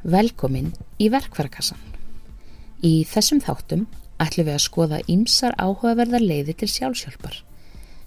Velkomin 0.00 0.70
í 0.96 1.10
verkvarakassan. 1.12 1.76
Í 2.80 3.04
þessum 3.04 3.42
þáttum 3.44 3.82
ætlum 4.16 4.46
við 4.46 4.54
að 4.54 4.62
skoða 4.64 5.00
ýmsar 5.12 5.52
áhugaverðar 5.60 6.24
leiðir 6.24 6.56
til 6.56 6.68
sjálfsjálfar. 6.72 7.36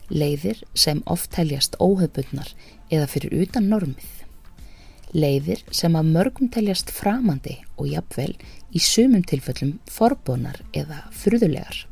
Leiðir 0.09 0.63
sem 0.73 1.03
oft 1.05 1.29
teljast 1.37 1.77
óhefbundnar 1.77 2.49
eða 2.89 3.05
fyrir 3.13 3.45
utan 3.45 3.69
normið. 3.69 4.09
Leiðir 5.13 5.61
sem 5.69 5.93
að 5.93 6.09
mörgum 6.15 6.49
teljast 6.49 6.89
framandi 6.89 7.59
og 7.77 7.91
jafnvel 7.91 8.33
í 8.73 8.81
sumum 8.81 9.21
tilfellum 9.21 9.77
forbónar 9.85 10.63
eða 10.73 11.03
fruðulegar. 11.13 11.85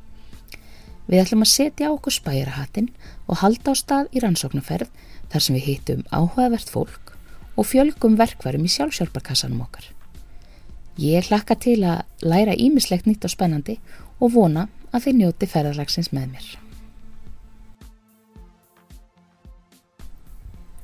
Við 1.06 1.22
ætlum 1.28 1.46
að 1.46 1.54
setja 1.54 1.94
okkur 1.94 2.18
spæjarahattin 2.18 2.90
og 3.28 3.44
halda 3.46 3.78
á 3.78 3.78
stað 3.78 4.10
í 4.18 4.26
rannsóknarferð 4.26 4.90
þar 5.30 5.46
sem 5.46 5.62
við 5.62 5.68
hýttum 5.70 6.06
áhugavert 6.10 6.74
fólk 6.74 7.11
og 7.58 7.68
fjölgum 7.68 8.18
verkvarum 8.20 8.66
í 8.66 8.72
sjálfsjálfarkassanum 8.72 9.64
okkar. 9.66 9.86
Ég 11.02 11.28
hlakka 11.30 11.56
til 11.56 11.80
að 11.88 12.04
læra 12.22 12.56
ímislegt 12.56 13.08
nýtt 13.08 13.26
og 13.26 13.34
spennandi 13.34 13.78
og 14.20 14.34
vona 14.36 14.68
að 14.92 15.08
þið 15.08 15.18
njóti 15.20 15.50
ferðarlagsins 15.50 16.12
með 16.16 16.36
mér. 16.36 16.48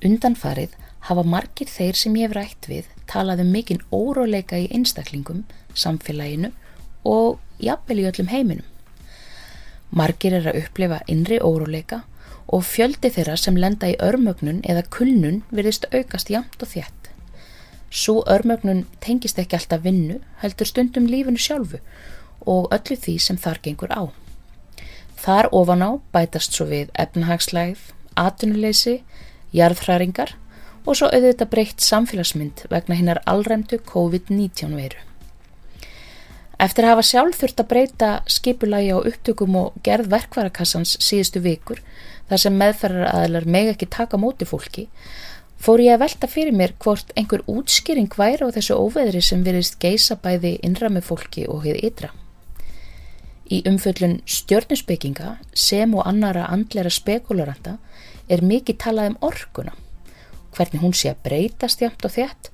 Undanfarið 0.07 0.75
hafa 1.07 1.23
margir 1.23 1.69
þeir 1.71 1.97
sem 1.97 2.15
ég 2.19 2.27
hef 2.27 2.35
rætt 2.37 2.69
við 2.69 2.89
talað 3.09 3.43
um 3.43 3.51
mikinn 3.51 3.83
óróleika 3.91 4.59
í 4.59 4.67
einstaklingum, 4.75 5.45
samfélaginu 5.73 6.51
og 7.07 7.39
jafnvel 7.63 8.03
í 8.03 8.07
öllum 8.09 8.31
heiminum. 8.31 8.67
Margir 9.91 10.35
er 10.35 10.49
að 10.51 10.61
upplefa 10.65 10.99
innri 11.07 11.39
óróleika 11.39 12.03
og 12.03 12.16
fjöldi 12.63 13.11
þeirra 13.11 13.35
sem 13.39 13.57
lenda 13.59 13.89
í 13.91 13.97
örmögnun 13.99 14.61
eða 14.63 14.85
kulnun 14.93 15.41
virðist 15.51 15.87
aukast 15.91 16.29
jamt 16.31 16.61
og 16.63 16.71
þétt. 16.71 17.11
Svo 17.91 18.23
örmögnun 18.27 18.85
tengist 19.03 19.39
ekki 19.39 19.57
alltaf 19.57 19.83
vinnu, 19.83 20.21
heldur 20.41 20.67
stundum 20.67 21.07
lífinu 21.07 21.39
sjálfu 21.39 21.79
og 22.47 22.71
öllu 22.71 22.95
því 22.95 23.17
sem 23.19 23.39
þar 23.39 23.59
gengur 23.63 23.91
á. 23.91 24.03
Þar 25.17 25.49
ofan 25.51 25.83
á 25.83 25.91
bætast 26.13 26.55
svo 26.55 26.67
við 26.69 26.91
efnahagslægð, 26.95 27.79
atunuleysi, 28.15 29.01
jarðhræringar 29.55 30.35
og 30.85 30.95
svo 30.95 31.09
auðvitað 31.11 31.51
breytt 31.51 31.83
samfélagsmynd 31.83 32.67
vegna 32.71 32.95
hinnar 32.95 33.21
allræmdu 33.27 33.79
COVID-19 33.91 34.75
veru. 34.77 35.03
Eftir 36.57 36.87
að 36.87 36.95
hafa 36.95 37.05
sjálf 37.05 37.37
þurft 37.37 37.59
að 37.61 37.69
breyta 37.69 38.11
skipulagi 38.33 38.89
á 38.89 38.97
upptökum 38.97 39.57
og 39.59 39.75
gerð 39.85 40.09
verkvarakassans 40.09 40.95
síðustu 41.05 41.43
vikur 41.43 41.83
þar 42.29 42.43
sem 42.43 42.59
meðferðar 42.59 43.09
aðlar 43.13 43.47
meg 43.47 43.71
ekki 43.73 43.89
taka 43.91 44.19
móti 44.19 44.47
fólki, 44.47 44.87
fór 45.57 45.81
ég 45.81 45.95
að 45.95 46.03
velta 46.05 46.29
fyrir 46.29 46.55
mér 46.55 46.75
hvort 46.83 47.11
einhver 47.15 47.43
útskýring 47.49 48.13
væri 48.17 48.45
á 48.45 48.55
þessu 48.55 48.77
óveðri 48.77 49.23
sem 49.25 49.43
virðist 49.45 49.79
geisa 49.81 50.17
bæði 50.21 50.57
innra 50.65 50.91
með 50.93 51.07
fólki 51.09 51.47
og 51.49 51.63
hefði 51.65 51.87
ytra. 51.89 52.11
Í 53.47 53.63
umföllun 53.69 54.19
stjörnusbygginga 54.27 55.37
sem 55.55 55.93
og 55.95 56.03
annara 56.09 56.49
andlera 56.51 56.91
spekularanda 56.91 57.77
er 58.27 58.43
mikið 58.43 58.79
talað 58.83 59.13
um 59.13 59.21
orkuna, 59.23 59.73
hvernig 60.55 60.83
hún 60.83 60.95
sé 60.95 61.13
að 61.13 61.23
breytast 61.29 61.81
jæmt 61.81 62.03
og 62.03 62.15
þétt 62.17 62.51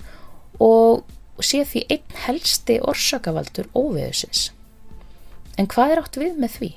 og 0.61 1.41
sé 1.41 1.63
því 1.65 1.85
einn 1.89 2.19
helsti 2.27 2.77
orsakavaldur 2.85 3.71
óveðusins. 3.73 4.51
En 5.57 5.67
hvað 5.69 5.93
er 5.95 6.01
átt 6.03 6.19
við 6.21 6.37
með 6.41 6.57
því? 6.57 6.71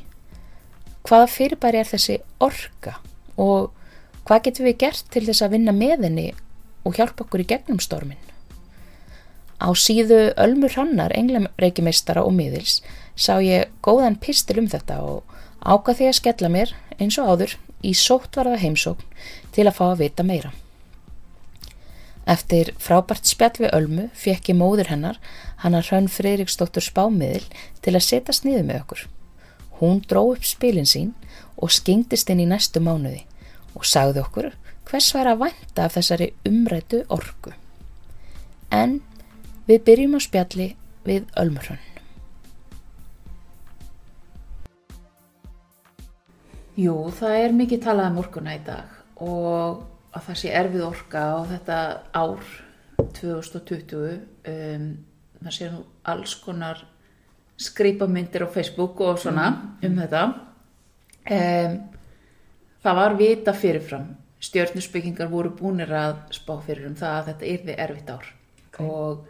Hvaða 1.06 1.28
fyrirbæri 1.30 1.80
er 1.80 1.88
þessi 1.88 2.18
orka 2.42 2.96
og 3.40 3.72
hvað 4.26 4.48
getum 4.48 4.66
við 4.68 4.78
gert 4.82 5.10
til 5.14 5.24
þess 5.28 5.44
að 5.46 5.56
vinna 5.56 5.74
með 5.76 6.08
henni 6.08 6.26
og 6.86 6.98
hjálpa 6.98 7.24
okkur 7.26 7.42
í 7.44 7.48
gegnum 7.50 7.82
stormin. 7.82 8.20
Á 9.56 9.72
síðu 9.72 10.34
Ölmur 10.36 10.74
Hannar, 10.76 11.14
englamreikimeistara 11.16 12.24
og 12.26 12.34
miðils, 12.36 12.82
sá 13.16 13.38
ég 13.40 13.70
góðan 13.82 14.18
pistil 14.20 14.58
um 14.60 14.68
þetta 14.68 15.00
og 15.00 15.36
ákvað 15.64 16.02
því 16.02 16.10
að 16.10 16.18
skella 16.20 16.52
mér, 16.52 16.74
eins 17.00 17.16
og 17.18 17.32
áður, 17.32 17.56
í 17.80 17.92
sóttvarða 17.96 18.60
heimsókn 18.60 19.16
til 19.56 19.66
að 19.66 19.76
fá 19.78 19.84
að 19.88 20.00
vita 20.04 20.26
meira. 20.26 20.52
Eftir 22.26 22.72
frábært 22.82 23.28
spjall 23.30 23.54
við 23.62 23.74
Ölmu 23.76 24.08
fekk 24.18 24.50
ég 24.50 24.58
móður 24.58 24.90
hennar, 24.90 25.20
hann 25.62 25.78
að 25.78 25.92
Hrönn 25.92 26.08
Freiriksdóttur 26.10 26.82
spámiðil, 26.82 27.44
til 27.80 27.94
að 27.94 28.06
setja 28.08 28.34
sniðu 28.34 28.64
með 28.66 28.82
okkur. 28.82 29.04
Hún 29.80 30.00
dró 30.08 30.22
upp 30.32 30.44
spilin 30.44 30.88
sín 30.88 31.12
og 31.56 31.72
skingdist 31.72 32.30
inn 32.32 32.44
í 32.44 32.48
næstu 32.48 32.80
mánuði 32.80 33.24
og 33.76 33.84
sagði 33.84 34.22
okkur 34.24 34.52
hvers 34.86 35.10
væri 35.14 35.32
að 35.34 35.42
vænta 35.42 35.84
af 35.84 35.96
þessari 35.96 36.30
umrætu 36.48 37.02
orgu. 37.12 37.52
En 38.70 39.00
við 39.68 39.84
byrjum 39.88 40.16
á 40.16 40.20
spjalli 40.22 40.68
við 41.06 41.26
Ölmurhönn. 41.38 41.82
Jú, 46.76 46.94
það 47.16 47.38
er 47.40 47.54
mikið 47.56 47.84
talað 47.86 48.10
um 48.12 48.18
orkuna 48.20 48.56
í 48.56 48.62
dag 48.64 48.96
og 49.24 49.84
að 50.16 50.26
það 50.26 50.40
sé 50.42 50.50
erfið 50.58 50.82
orka 50.84 51.22
á 51.32 51.38
þetta 51.52 51.78
ár 52.12 52.50
2020. 53.16 54.18
Um, 54.46 54.84
það 55.40 55.56
sé 55.56 55.70
nú 55.72 55.80
alls 56.12 56.34
konar 56.44 56.82
skripamyndir 57.56 58.44
á 58.44 58.48
Facebook 58.52 59.00
og 59.00 59.18
svona 59.18 59.48
mm. 59.50 59.86
um 59.88 60.00
þetta 60.02 60.22
um, 60.26 61.76
það 62.84 62.98
var 63.00 63.16
vita 63.18 63.54
fyrirfram 63.56 64.10
stjórnusbyggingar 64.46 65.30
voru 65.32 65.54
búinir 65.56 65.92
að 65.96 66.18
spá 66.36 66.58
fyrir 66.66 66.90
um 66.90 66.98
það 66.98 67.16
að 67.16 67.30
þetta 67.30 67.48
yrði 67.54 67.78
erfitt 67.86 68.12
ár 68.12 68.28
okay. 68.68 68.86
og 68.86 69.24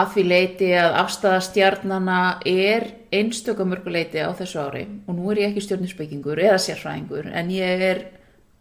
að 0.00 0.10
því 0.14 0.24
leiti 0.26 0.70
að 0.78 0.96
afstæða 1.00 1.38
stjarnana 1.46 2.18
er 2.46 2.86
einstökamörguleiti 3.14 4.22
á 4.22 4.30
þessu 4.38 4.60
ári 4.62 4.84
og 5.06 5.16
nú 5.16 5.30
er 5.32 5.44
ég 5.44 5.50
ekki 5.50 5.64
stjórnusbyggingur 5.66 6.42
eða 6.42 6.58
sérfræðingur 6.62 7.30
en 7.30 7.54
ég 7.54 7.86
er 7.86 8.02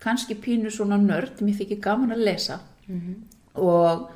kannski 0.01 0.37
pínu 0.39 0.71
svona 0.73 0.97
nörd 1.01 1.43
mér 1.43 1.59
þykir 1.59 1.81
gaman 1.83 2.15
að 2.15 2.25
lesa 2.29 2.59
mm 2.87 3.01
-hmm. 3.01 3.15
og 3.61 4.09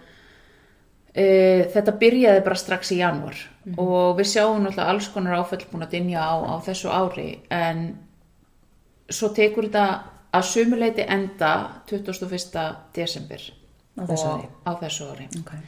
e, 1.14 1.26
þetta 1.74 1.98
byrjaði 2.02 2.46
bara 2.46 2.60
strax 2.60 2.94
í 2.96 3.02
janúar 3.02 3.38
mm 3.38 3.52
og 3.80 4.18
við 4.18 4.28
sjáum 4.28 4.64
náttúrulega 4.64 4.92
alls 4.92 5.06
konar 5.14 5.38
áfell 5.40 5.62
búin 5.72 5.86
að 5.86 5.94
dinja 5.96 6.20
á, 6.20 6.36
á 6.36 6.56
þessu 6.66 6.90
ári 6.92 7.28
en 7.48 7.86
svo 9.08 9.30
tekur 9.32 9.70
þetta 9.70 9.86
að 10.34 10.48
sumuleiti 10.50 11.06
enda 11.08 11.52
21. 11.88 12.66
desember 12.96 13.46
á 13.96 14.04
þessu 14.10 14.28
ári, 14.34 14.50
á 14.68 14.72
þessu 14.82 15.08
ári. 15.14 15.30
Okay. 15.40 15.64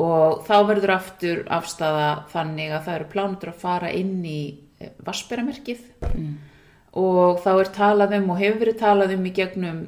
og 0.00 0.44
þá 0.48 0.56
verður 0.70 0.94
aftur 0.96 1.44
afstafa 1.52 2.08
þannig 2.32 2.72
að 2.72 2.84
það 2.86 2.98
eru 2.98 3.10
plánutur 3.12 3.52
að 3.52 3.62
fara 3.66 3.92
inn 3.92 4.18
í 4.24 4.40
e, 4.80 4.90
vassberamerkið 5.04 5.84
mm. 6.14 6.34
og 7.04 7.44
þá 7.44 7.50
er 7.58 7.72
talað 7.76 8.18
um 8.22 8.32
og 8.32 8.40
hefur 8.40 8.62
verið 8.64 8.80
talað 8.80 9.16
um 9.18 9.28
í 9.28 9.34
gegnum 9.36 9.86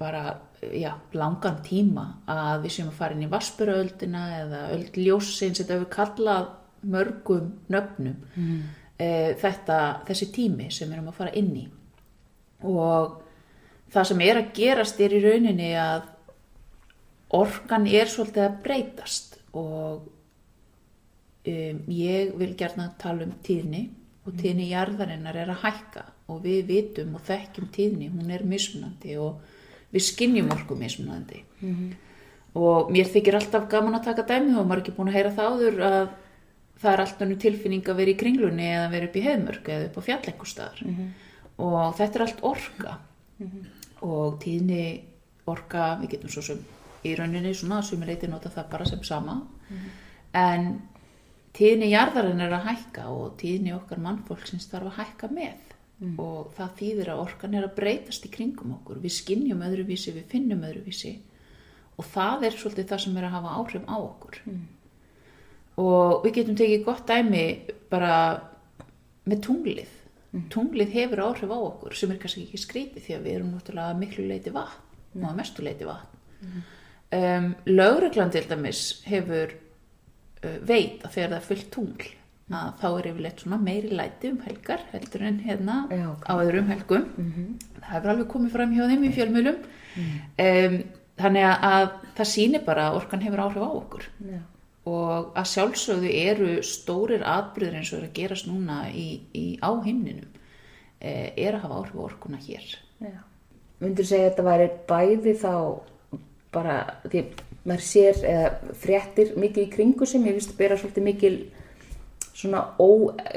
bara 0.00 0.40
já, 0.60 0.92
langan 1.16 1.60
tíma 1.64 2.06
að 2.28 2.66
við 2.66 2.74
séum 2.74 2.90
að 2.92 2.98
fara 2.98 3.16
inn 3.16 3.24
í 3.24 3.30
vassberaöldina 3.32 4.24
eða 4.42 4.60
öldljósins, 4.76 5.60
þetta 5.60 5.78
hefur 5.78 5.90
kallað 5.94 6.48
mörgum 6.90 7.50
nöfnum 7.72 8.16
mm. 8.34 8.60
e, 8.96 9.10
þetta, 9.40 9.80
þessi 10.08 10.30
tími 10.34 10.70
sem 10.72 10.88
við 10.88 10.98
erum 10.98 11.10
að 11.12 11.20
fara 11.20 11.34
inn 11.40 11.52
í 11.56 11.66
og 12.68 13.20
það 13.92 14.08
sem 14.10 14.24
er 14.24 14.40
að 14.40 14.50
gerast 14.56 15.00
er 15.00 15.16
í 15.16 15.20
rauninni 15.24 15.70
að 15.80 16.08
orkan 17.40 17.86
er 17.88 18.10
svolítið 18.10 18.46
að 18.46 18.58
breytast 18.64 19.38
og 19.56 20.08
um, 21.46 21.80
ég 21.94 22.34
vil 22.38 22.52
gerna 22.58 22.90
tala 23.00 23.26
um 23.26 23.36
tíðni 23.44 23.86
og 24.26 24.34
mm. 24.34 24.40
tíðni 24.42 24.68
jarðarinnar 24.74 25.40
er 25.40 25.54
að 25.54 25.64
hækka 25.64 26.04
og 26.30 26.44
við 26.44 26.60
vitum 26.68 27.16
og 27.18 27.24
þekkjum 27.26 27.70
tíðni, 27.74 28.10
hún 28.12 28.30
er 28.30 28.44
mismunandi 28.46 29.16
og 29.20 29.40
við 29.92 30.06
skinnjum 30.06 30.50
orku 30.54 30.76
mismunandi 30.78 31.44
mm 31.60 31.74
-hmm. 31.74 31.92
og 32.54 32.90
mér 32.90 33.06
þykir 33.14 33.34
alltaf 33.34 33.68
gaman 33.68 33.94
að 33.94 34.04
taka 34.04 34.22
dæmi 34.22 34.56
og 34.58 34.66
maður 34.66 34.76
er 34.76 34.82
ekki 34.82 34.96
búin 34.96 35.08
að 35.08 35.16
heyra 35.18 35.36
það 35.36 35.50
áður 35.52 35.80
að 35.90 36.08
það 36.80 36.92
er 36.92 37.00
alltaf 37.00 37.28
nú 37.28 37.36
tilfinning 37.36 37.88
að 37.88 37.96
vera 37.96 38.10
í 38.10 38.20
kringlunni 38.22 38.66
eða 38.66 38.90
vera 38.90 39.06
upp 39.06 39.16
í 39.16 39.26
heimörk 39.26 39.68
eða 39.68 39.86
upp 39.86 39.98
á 39.98 40.06
fjallengustar 40.08 40.82
mm 40.84 40.94
-hmm. 40.96 41.08
og 41.56 41.96
þetta 41.96 42.14
er 42.18 42.22
allt 42.22 42.42
orka 42.42 42.98
mm 43.38 43.46
-hmm. 43.46 43.64
og 44.00 44.40
tíðni 44.44 45.00
orka, 45.46 45.98
við 46.00 46.10
getum 46.10 46.30
svo 46.30 46.42
sem 46.42 46.58
í 47.04 47.16
rauninni 47.16 47.54
svona 47.54 47.82
sem 47.82 48.02
er 48.02 48.08
eitthvað 48.08 48.30
nota 48.30 48.48
það 48.48 48.70
bara 48.70 48.84
sem 48.84 49.02
sama 49.02 49.42
en 50.32 50.82
tíðni 51.56 51.90
jarðarinn 51.90 52.40
er 52.40 52.52
að 52.52 52.66
hækka 52.68 53.08
og 53.08 53.36
tíðni 53.40 53.74
okkar 53.74 53.98
mannfólksins 53.98 54.68
þarf 54.70 54.92
að 54.92 54.98
hækka 55.00 55.30
með 55.34 55.69
mm. 56.00 56.16
og 56.18 56.50
það 56.56 56.74
þýðir 56.80 57.12
að 57.12 57.22
orkan 57.28 57.54
er 57.54 57.68
að 57.68 57.76
breytast 57.78 58.26
í 58.26 58.32
kringum 58.34 58.74
okkur 58.80 59.00
við 59.04 59.16
skinnjum 59.20 59.64
öðruvísi, 59.68 60.16
við 60.16 60.28
finnum 60.32 60.66
öðruvísi 60.66 61.14
og 62.00 62.10
það 62.10 62.48
er 62.48 62.58
svolítið 62.58 62.90
það 62.90 63.02
sem 63.04 63.16
er 63.20 63.28
að 63.28 63.34
hafa 63.36 63.56
áhrif 63.60 63.88
á 63.88 63.96
okkur 64.00 64.42
mm 64.48 64.68
og 65.80 66.24
við 66.24 66.36
getum 66.40 66.58
tekið 66.58 66.84
gott 66.86 67.08
dæmi 67.08 67.46
bara 67.90 68.12
með 69.28 69.42
tunglið 69.46 69.90
mm. 70.34 70.44
tunglið 70.52 70.94
hefur 70.96 71.24
áhrif 71.28 71.52
á 71.54 71.58
okkur 71.58 71.96
sem 71.96 72.12
er 72.12 72.20
kannski 72.22 72.44
ekki 72.46 72.60
skrítið 72.60 73.06
því 73.06 73.16
að 73.16 73.26
við 73.26 73.36
erum 73.38 73.50
náttúrulega 73.54 73.98
miklu 74.00 74.26
leiti 74.28 74.54
vatn 74.54 75.18
mm. 75.18 75.26
og 75.26 75.36
mestu 75.38 75.64
leiti 75.64 75.88
vatn 75.88 76.22
mm. 76.46 76.62
um, 77.18 77.50
lögreglan 77.70 78.32
til 78.34 78.46
dæmis 78.50 78.84
hefur 79.08 79.54
uh, 79.54 80.58
veit 80.66 81.04
að 81.04 81.14
þegar 81.16 81.30
það 81.34 81.38
er 81.38 81.48
fullt 81.50 81.70
tungl 81.76 82.10
að 82.56 82.70
þá 82.80 82.86
er 82.90 83.08
yfirleitt 83.10 83.42
svona 83.44 83.58
meiri 83.62 83.90
læti 83.94 84.30
um 84.32 84.38
helgar 84.44 84.80
heldur 84.92 85.22
en 85.28 85.40
hérna 85.44 85.76
Já, 85.90 86.06
ok. 86.10 86.24
á 86.26 86.34
öðrum 86.42 86.70
helgum. 86.70 87.04
Það 87.80 87.90
hefur 87.94 88.12
alveg 88.14 88.30
komið 88.32 88.54
fram 88.56 88.72
hjá 88.74 88.84
þeim 88.90 89.04
í 89.06 89.12
fjölmjölum 89.16 89.60
um, 89.60 90.78
þannig 91.20 91.46
að, 91.46 91.66
að 91.70 91.86
það 92.16 92.30
sýnir 92.32 92.64
bara 92.66 92.88
að 92.88 92.98
orkan 93.00 93.22
hefur 93.26 93.44
áhrif 93.44 93.62
á 93.62 93.70
okkur. 93.70 94.08
Já. 94.30 94.40
og 94.90 95.36
að 95.36 95.48
sjálfsögðu 95.52 96.10
eru 96.24 96.50
stórir 96.64 97.22
atbyrðir 97.28 97.76
eins 97.78 97.92
og 97.92 98.00
er 98.00 98.06
að 98.08 98.14
gerast 98.16 98.46
núna 98.48 98.78
í, 98.90 99.20
í 99.36 99.46
á 99.60 99.70
himninum 99.84 100.30
eh, 101.00 101.30
er 101.36 101.54
að 101.54 101.66
hafa 101.66 101.80
áhrif 101.82 102.00
á 102.00 102.06
orkuna 102.08 102.40
hér. 102.40 102.64
Myndur 103.80 104.08
segja 104.08 104.26
að 104.26 104.30
þetta 104.32 104.48
væri 104.48 104.68
bæði 104.88 105.34
þá 105.40 105.52
bara 106.50 106.76
því 107.06 107.22
maður 107.68 107.84
sér 107.84 108.20
eða 108.26 108.74
fréttir 108.80 109.34
mikið 109.38 109.66
í 109.66 109.70
kringu 109.74 110.08
sem 110.08 110.24
ég 110.26 110.36
vist 110.38 110.54
að 110.54 110.60
bera 110.64 110.78
svolítið 110.80 111.06
mikil 111.06 111.34
svona 112.34 112.62
ó, 112.78 112.88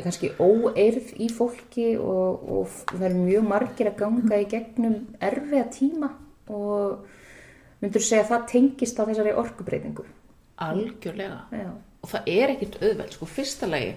kannski 0.03 0.31
óeirð 0.39 1.13
í 1.21 1.29
fólki 1.33 1.93
og, 1.97 2.45
og 2.57 2.77
það 2.93 3.07
er 3.09 3.17
mjög 3.17 3.49
margir 3.49 3.89
að 3.89 3.99
ganga 4.03 4.39
í 4.39 4.47
gegnum 4.51 4.97
erfiða 5.23 5.65
tíma 5.73 6.11
og 6.53 7.03
myndur 7.83 8.03
segja 8.03 8.23
að 8.23 8.31
það 8.31 8.47
tengist 8.53 8.99
á 8.99 9.03
þessari 9.09 9.35
orkubreitingu. 9.39 10.05
algjörlega 10.63 11.39
Já. 11.51 11.69
og 11.73 12.09
það 12.11 12.27
er 12.31 12.53
ekkit 12.53 12.75
auðveld 12.81 13.15
sko 13.15 13.27
fyrsta 13.27 13.67
lagi 13.67 13.93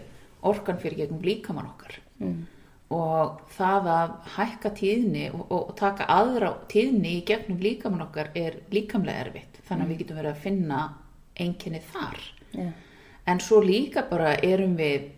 orkan 0.46 0.78
fyrir 0.81 1.02
gegnum 1.02 1.25
líkamann 1.25 1.69
okkar 1.69 1.98
mm. 2.22 2.38
og 2.96 3.43
það 3.56 3.90
að 3.93 4.14
hækka 4.38 4.72
tíðni 4.81 5.26
og, 5.34 5.44
og, 5.50 5.75
taka 5.78 6.08
aðra 6.10 6.54
tíðni 6.72 7.19
í 7.19 7.25
gegnum 7.28 7.60
líkamann 7.62 8.06
okkar 8.06 8.32
er 8.34 8.62
líkamlega 8.72 9.26
erfitt 9.26 9.60
þannig 9.69 9.84
að 9.84 9.93
við 9.93 10.02
getum 10.02 10.20
verið 10.22 10.32
að 10.32 10.43
finna 10.46 10.81
einkenni 11.37 11.82
þar 11.93 12.20
Já. 12.56 12.66
En 13.26 13.43
svo 13.43 13.61
líka 13.64 14.06
bara 14.11 14.34
erum 14.43 14.76
við 14.78 15.12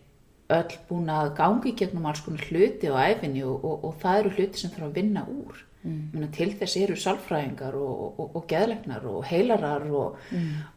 öll 0.48 0.76
búin 0.88 1.08
að 1.12 1.34
gangi 1.36 1.74
gegnum 1.76 2.06
alls 2.08 2.22
konar 2.24 2.44
hluti 2.48 2.88
á 2.88 2.96
æfinni 3.12 3.42
og, 3.44 3.64
og, 3.64 3.82
og 3.84 3.96
það 4.02 4.20
eru 4.20 4.36
hluti 4.36 4.60
sem 4.62 4.72
þarf 4.72 4.86
að 4.86 4.94
vinna 4.96 5.24
úr 5.28 5.58
mm. 5.84 6.28
til 6.34 6.48
þess 6.56 6.76
eru 6.80 6.96
sálfræðingar 6.98 7.76
og, 7.76 8.04
og, 8.08 8.30
og 8.38 8.46
geðlegnar 8.50 9.04
og 9.10 9.26
heilarar 9.28 9.84
og, 9.92 10.16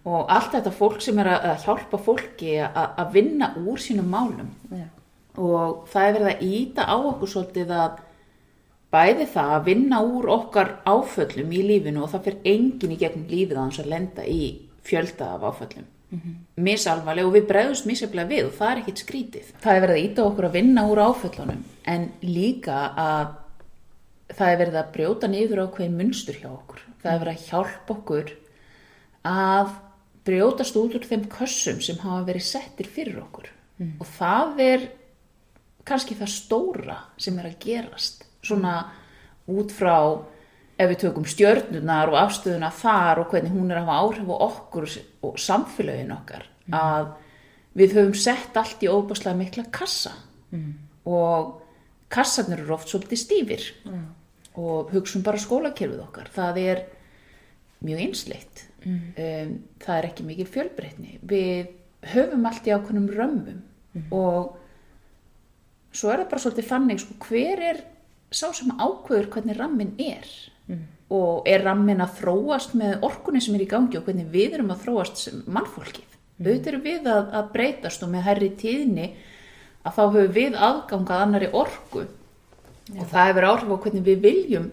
og 0.03 0.33
allt 0.35 0.57
þetta 0.57 0.73
fólk 0.75 0.99
sem 1.05 1.21
er 1.23 1.31
að, 1.37 1.47
hjálpa 1.65 2.01
fólki 2.03 2.57
að, 2.65 2.81
að 3.03 3.15
vinna 3.15 3.53
úr 3.63 3.81
sínum 3.81 4.11
málum 4.11 4.51
Já. 4.71 4.87
og 5.39 5.87
það 5.91 6.07
er 6.07 6.17
verið 6.17 6.31
að 6.33 6.45
íta 6.59 6.87
á 6.91 6.95
okkur 6.99 7.33
svolítið 7.35 7.73
að 7.77 8.03
bæði 8.91 9.29
það 9.31 9.55
að 9.55 9.65
vinna 9.69 10.03
úr 10.03 10.29
okkar 10.35 10.75
áföllum 10.83 11.55
í 11.55 11.63
lífinu 11.69 12.03
og 12.03 12.11
það 12.11 12.27
fyrir 12.27 12.53
enginn 12.57 12.95
í 12.97 12.99
gegnum 12.99 13.31
lífið 13.31 13.55
að 13.55 13.63
hans 13.63 13.79
að 13.79 13.91
lenda 13.93 14.27
í 14.27 14.43
fjölda 14.83 15.31
af 15.37 15.47
áföllum 15.47 15.87
misalvarlega 16.59 17.27
og 17.27 17.35
við 17.37 17.45
bregðumst 17.51 17.87
misjaflega 17.87 18.29
við 18.31 18.47
og 18.49 18.55
það 18.57 18.71
er 18.71 18.81
ekkit 18.81 19.03
skrítið. 19.03 19.51
Það 19.63 19.75
er 19.75 19.85
verið 19.85 19.97
að 19.97 20.07
íta 20.07 20.25
okkur 20.25 20.47
að 20.47 20.57
vinna 20.57 20.87
úr 20.91 21.03
áföllunum 21.05 21.61
en 21.93 22.09
líka 22.21 22.79
að 22.99 23.29
það 24.31 24.51
er 24.51 24.59
verið 24.61 24.79
að 24.81 24.91
brjóta 24.95 25.29
niður 25.31 25.63
ákveðin 25.65 25.97
munstur 25.99 26.39
hjá 26.39 26.49
okkur. 26.51 26.83
Það 27.01 27.13
er 27.13 27.23
verið 27.23 27.37
að 27.37 27.47
hjálpa 27.47 27.95
okkur 27.95 28.33
að 29.31 29.73
brjótast 30.27 30.77
út 30.77 30.97
úr 30.97 31.07
þeim 31.07 31.27
kössum 31.31 31.79
sem 31.81 31.99
hafa 32.03 32.25
verið 32.27 32.45
settir 32.45 32.89
fyrir 32.89 33.21
okkur 33.23 33.49
og 33.81 34.05
það 34.05 34.59
er 34.61 34.83
kannski 35.87 36.17
það 36.19 36.29
stóra 36.35 36.97
sem 37.17 37.39
er 37.41 37.47
að 37.49 37.57
gerast 37.63 38.25
svona 38.45 38.75
út 39.49 39.73
frá 39.73 39.95
ef 40.81 40.89
við 40.89 41.01
tökum 41.03 41.25
stjörnunar 41.29 42.09
og 42.11 42.17
afstöðuna 42.21 42.71
þar 42.73 43.23
og 43.23 43.33
hvernig 43.33 43.53
hún 43.53 43.71
er 43.71 43.81
að 43.81 43.89
hafa 43.89 43.99
áhrif 44.05 44.31
á 44.33 44.37
okkur 44.47 44.87
og 45.27 45.41
samfélagin 45.41 46.15
okkar 46.15 46.47
að 46.75 47.11
við 47.77 47.95
höfum 47.97 48.15
sett 48.17 48.57
allt 48.59 48.83
í 48.83 48.89
óbáslega 48.91 49.37
mikla 49.37 49.65
kassa. 49.73 50.13
Og 51.07 51.61
kassarnir 52.11 52.63
eru 52.63 52.75
oft 52.75 52.89
svolítið 52.91 53.21
stífir. 53.21 53.67
Og 54.59 54.91
hugsun 54.91 55.23
bara 55.23 55.39
skólakerfið 55.39 56.01
okkar. 56.03 56.31
Það 56.33 56.57
er 56.65 56.83
mjög 57.81 58.01
einsleitt. 58.07 58.65
Um, 58.85 59.53
það 59.79 59.97
er 59.97 60.07
ekki 60.09 60.25
mikil 60.27 60.47
fjölbreytni. 60.49 61.19
Við 61.23 61.71
höfum 62.11 62.45
allt 62.49 62.67
í 62.67 62.73
ákveðnum 62.75 63.07
römmum. 63.15 63.61
Og 64.11 64.57
svo 65.91 66.11
er 66.11 66.23
það 66.23 66.29
bara 66.31 66.43
svolítið 66.45 66.69
þannig 66.71 67.03
sko, 67.03 67.17
hver 67.27 67.63
er 67.71 67.81
sá 68.31 68.47
sem 68.55 68.71
ákveður 68.79 69.29
hvernig 69.33 69.57
rammin 69.57 69.95
er 69.99 70.27
og 71.11 71.49
er 71.49 71.65
rammin 71.65 72.03
að 72.03 72.15
þróast 72.21 72.75
með 72.79 73.03
orkunni 73.07 73.41
sem 73.43 73.57
er 73.57 73.65
í 73.65 73.69
gangi 73.71 73.99
og 73.99 74.05
hvernig 74.07 74.29
við 74.31 74.57
erum 74.57 74.71
að 74.71 74.85
þróast 74.85 75.25
mannfólkið? 75.47 76.17
Auðvitað 76.41 76.71
erum 76.71 76.85
við 76.85 77.09
að, 77.11 77.27
að 77.37 77.49
breytast 77.53 78.05
og 78.05 78.11
með 78.13 78.25
herri 78.29 78.49
tíðni 78.57 79.09
að 79.85 79.97
þá 79.97 80.01
höfum 80.03 80.31
við 80.37 80.57
aðgangað 80.57 81.25
annari 81.25 81.49
orku. 81.53 82.05
Og 82.91 83.03
það 83.11 83.27
hefur 83.29 83.47
áhrif 83.49 83.73
á 83.75 83.81
hvernig 83.83 84.07
við 84.07 84.23
viljum 84.25 84.71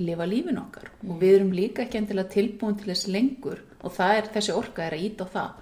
lifa 0.00 0.28
lífin 0.28 0.60
okkar. 0.62 0.88
Og 1.08 1.18
við 1.20 1.34
erum 1.38 1.52
líka 1.56 1.84
ekki 1.84 2.00
endilega 2.00 2.32
tilbúin 2.32 2.78
til 2.78 2.88
þess 2.92 3.10
lengur 3.10 3.60
og 3.80 3.94
það 3.96 4.16
er 4.16 4.32
þessi 4.36 4.56
orka 4.56 4.86
er 4.86 4.96
að 4.96 5.04
íta 5.08 5.26
á 5.28 5.32
það. 5.34 5.52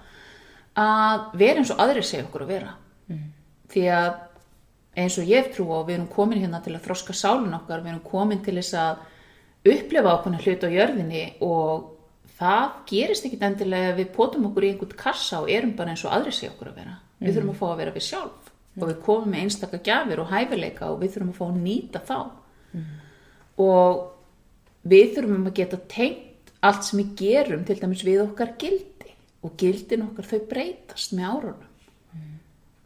Að 0.79 1.27
vera 1.41 1.61
eins 1.61 1.73
og 1.73 1.83
aðrir 1.83 2.07
segja 2.07 2.27
okkur 2.27 2.45
að 2.45 2.53
vera. 2.53 2.73
Því 3.69 3.85
að 3.97 4.09
eins 4.99 5.17
og 5.19 5.29
ég 5.29 5.51
trú 5.53 5.67
og 5.73 5.87
við 5.87 5.99
erum 5.99 6.11
komin 6.11 6.41
hérna 6.41 6.61
til 6.63 6.75
að 6.75 6.85
þroska 6.87 7.15
sálun 7.15 7.55
okkar, 7.57 7.83
við 7.83 7.93
erum 7.93 8.05
komin 8.05 8.43
til 8.45 8.57
þess 8.59 8.75
að 8.79 9.03
upplefa 9.67 10.13
ákveðna 10.15 10.41
hlut 10.43 10.63
á 10.63 10.69
jörðinni 10.71 11.23
og 11.43 11.89
það 12.39 12.67
gerist 12.89 13.25
ekkit 13.27 13.43
endilega 13.43 13.95
við 13.97 14.11
potum 14.15 14.47
okkur 14.49 14.67
í 14.67 14.71
einhvern 14.73 14.99
kassa 14.99 15.41
og 15.43 15.51
erum 15.51 15.75
bara 15.77 15.93
eins 15.93 16.05
og 16.07 16.13
aðri 16.15 16.35
segja 16.35 16.53
okkur 16.53 16.71
að 16.71 16.79
vera. 16.79 16.95
Við 17.19 17.35
þurfum 17.35 17.51
að 17.51 17.59
fá 17.59 17.65
að 17.69 17.81
vera 17.81 17.95
við 17.95 18.05
sjálf 18.07 18.53
og 18.79 18.85
við 18.85 18.99
komum 19.03 19.33
með 19.33 19.43
einstaka 19.43 19.81
gjafir 19.83 20.21
og 20.23 20.29
hæfileika 20.31 20.87
og 20.93 21.01
við 21.01 21.15
þurfum 21.15 21.33
að 21.33 21.39
fá 21.39 21.45
að 21.49 21.59
nýta 21.65 22.03
þá. 22.07 22.19
Og 23.59 24.03
við 24.93 25.15
þurfum 25.17 25.49
að 25.49 25.57
geta 25.59 25.81
tengt 25.91 26.53
allt 26.63 26.85
sem 26.87 27.01
við 27.01 27.09
gerum 27.19 27.65
til 27.67 27.79
dæmis 27.79 28.05
við 28.07 28.23
okkar 28.23 28.55
gildi 28.59 29.15
og 29.43 29.55
gildin 29.59 30.07
okkar 30.07 30.27
þau 30.27 30.39
breytast 30.51 31.15
með 31.15 31.33
árunum 31.33 31.68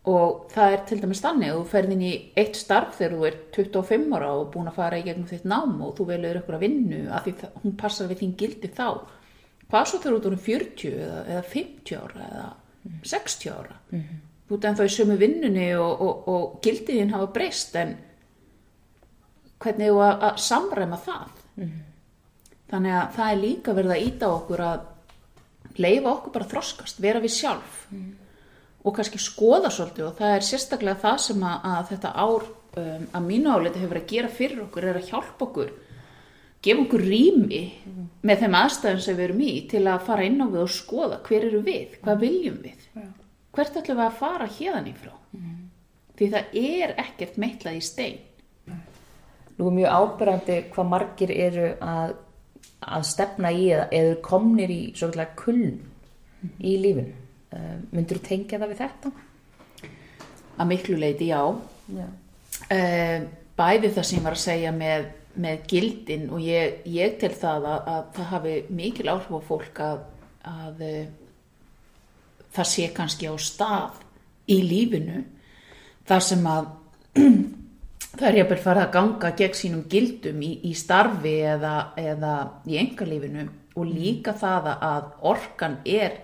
og 0.04 0.50
það 0.52 0.74
er 0.74 0.82
til 0.88 0.98
dæmis 1.00 1.22
þannig 1.24 1.50
að 1.50 1.58
þú 1.60 1.68
ferð 1.72 1.94
inn 1.96 2.02
í 2.04 2.14
eitt 2.40 2.58
starf 2.60 2.98
þegar 2.98 3.14
þú 3.14 3.28
er 3.30 3.38
25 3.56 4.16
ára 4.18 4.32
og 4.36 4.50
búin 4.52 4.68
að 4.68 4.80
fara 4.82 5.00
í 5.00 5.06
gegnum 5.06 5.30
þitt 5.30 5.46
nám 5.48 5.78
og 5.86 5.94
þú 5.96 6.08
velur 6.10 6.40
ykkur 6.42 6.58
að 6.58 6.66
vinnu 6.66 7.00
af 7.08 7.24
því 7.24 7.34
það, 7.40 7.54
hún 7.64 7.76
passar 7.80 8.10
við 8.10 8.20
þín 8.24 8.34
gildi 8.42 8.72
þá 8.76 8.88
hvað 9.72 9.88
svo 9.90 10.00
þegar 10.04 10.18
þú 10.26 10.32
erum 10.32 10.44
40 10.48 10.98
eða, 11.06 11.22
eða 11.32 11.44
50 11.54 12.02
ára 12.02 12.28
eða 12.28 12.50
60 13.14 13.54
ára? 13.54 13.78
Þú 14.44 14.58
ert 14.58 14.68
ennþá 14.70 14.88
í 14.90 14.92
sömu 14.92 15.16
vinnunni 15.22 15.69
og, 15.80 16.02
og, 16.04 16.28
og 16.33 16.57
gildiðin 16.66 17.14
hafa 17.14 17.30
breyst 17.38 17.78
en 17.80 17.95
hvernig 19.64 19.94
þú 19.94 20.02
að, 20.04 20.26
að 20.28 20.42
samræma 20.44 21.00
það? 21.06 21.30
Þannig 22.74 22.98
að 22.98 23.16
það 23.16 23.31
er 23.31 23.40
líka 23.40 23.78
verið 23.78 23.95
að 23.95 24.04
íta 24.10 24.33
okkur 24.33 24.66
að 24.68 25.80
leifa 25.80 26.12
okkur 26.12 26.36
bara 26.36 26.45
að 26.50 26.52
þroskast, 26.57 27.00
vera 27.02 27.24
við 27.24 27.33
sjálf 27.38 27.80
og 28.83 28.95
kannski 28.97 29.21
skoða 29.21 29.71
svolítið 29.71 30.09
og 30.09 30.19
það 30.19 30.35
er 30.35 30.45
sérstaklega 30.47 31.02
það 31.04 31.23
sem 31.28 31.47
að, 31.47 31.69
að 31.71 31.90
þetta 31.94 32.13
ár 32.19 32.45
um, 32.49 33.07
að 33.16 33.28
mínu 33.30 33.56
áleiti 33.56 33.80
hefur 33.80 33.94
verið 33.95 34.04
að 34.04 34.13
gera 34.13 34.31
fyrir 34.40 34.63
okkur 34.66 34.90
er 34.90 34.99
að 34.99 35.09
hjálpa 35.11 35.47
okkur 35.47 35.73
gefa 36.63 36.85
okkur 36.85 37.04
rými 37.04 37.63
með 38.23 38.44
þeim 38.44 38.57
aðstæðum 38.59 39.02
sem 39.04 39.18
við 39.18 39.25
erum 39.28 39.44
í 39.44 39.54
til 39.71 39.83
að 39.92 40.06
fara 40.07 40.28
inn 40.28 40.40
á 40.40 40.47
við 40.47 40.61
og 40.63 40.71
skoða 40.71 41.19
hver 41.28 41.47
eru 41.49 41.63
við, 41.66 41.97
hvað 42.04 42.21
viljum 42.23 42.59
við? 42.63 42.85
Hvert 43.54 43.80
ætlum 43.81 43.99
við 43.99 44.06
að 44.06 44.19
fara 44.21 44.49
hérðan 44.57 44.90
í 44.90 44.94
frá? 44.97 45.16
Því 46.18 46.30
það 46.33 46.56
er 46.61 46.94
ekkert 47.04 47.40
meitlað 47.42 47.80
í 47.80 47.81
stein. 47.83 48.21
Nú 49.57 49.68
er 49.69 49.75
mjög 49.80 49.97
ábyrgandi 49.97 50.59
hvað 50.73 50.90
margir 50.90 51.33
eru 51.33 51.68
að, 51.83 52.16
að 52.85 53.07
stefna 53.11 53.52
í 53.54 53.68
eða 53.73 53.90
eða 53.99 54.16
komnir 54.25 54.71
í 54.73 54.81
svolítið 54.97 55.35
kuln 55.44 55.75
í 56.59 56.78
lífinu. 56.80 57.22
Uh, 57.54 57.78
myndur 57.94 58.18
þú 58.18 58.26
tengja 58.26 58.57
það 58.57 58.72
við 58.72 58.80
þetta? 58.81 59.12
að 60.57 60.69
miklu 60.69 61.00
leiti 61.02 61.30
já 61.30 61.42
Já. 61.94 62.06
uh, 62.06 63.26
bæði 63.57 63.92
það 63.94 64.07
sem 64.07 64.18
ég 64.18 64.26
var 64.26 64.38
að 64.38 64.44
segja 64.44 64.74
með, 64.76 65.07
með 65.44 65.66
gildin 65.69 66.30
og 66.33 66.44
ég, 66.45 66.80
ég 66.90 67.18
tel 67.22 67.33
það 67.38 67.68
að, 67.69 67.90
að 67.94 68.06
það 68.18 68.30
hafi 68.31 68.56
mikil 68.81 69.10
áhrif 69.12 69.33
á 69.33 69.42
fólk 69.50 69.81
að, 69.83 70.06
að 70.54 70.86
uh, 70.88 71.02
það 72.54 72.72
sé 72.74 72.88
kannski 72.95 73.30
á 73.30 73.36
stað 73.42 74.00
í 74.50 74.60
lífinu 74.66 75.24
þar 76.10 76.26
sem 76.26 76.48
að 76.50 76.72
það 78.18 78.28
er 78.30 78.40
jafnvel 78.42 78.62
farið 78.66 78.86
að 78.86 78.94
ganga 78.98 79.33
gegn 79.40 79.57
sínum 79.57 79.88
gildum 79.90 80.44
í, 80.45 80.54
í 80.69 80.74
starfi 80.78 81.38
eða, 81.54 81.76
eða 81.98 82.36
í 82.69 82.78
engalífinu 82.81 83.48
og 83.74 83.90
líka 83.90 84.36
það 84.38 84.69
að 84.76 85.10
orkan 85.33 85.80
er 85.90 86.22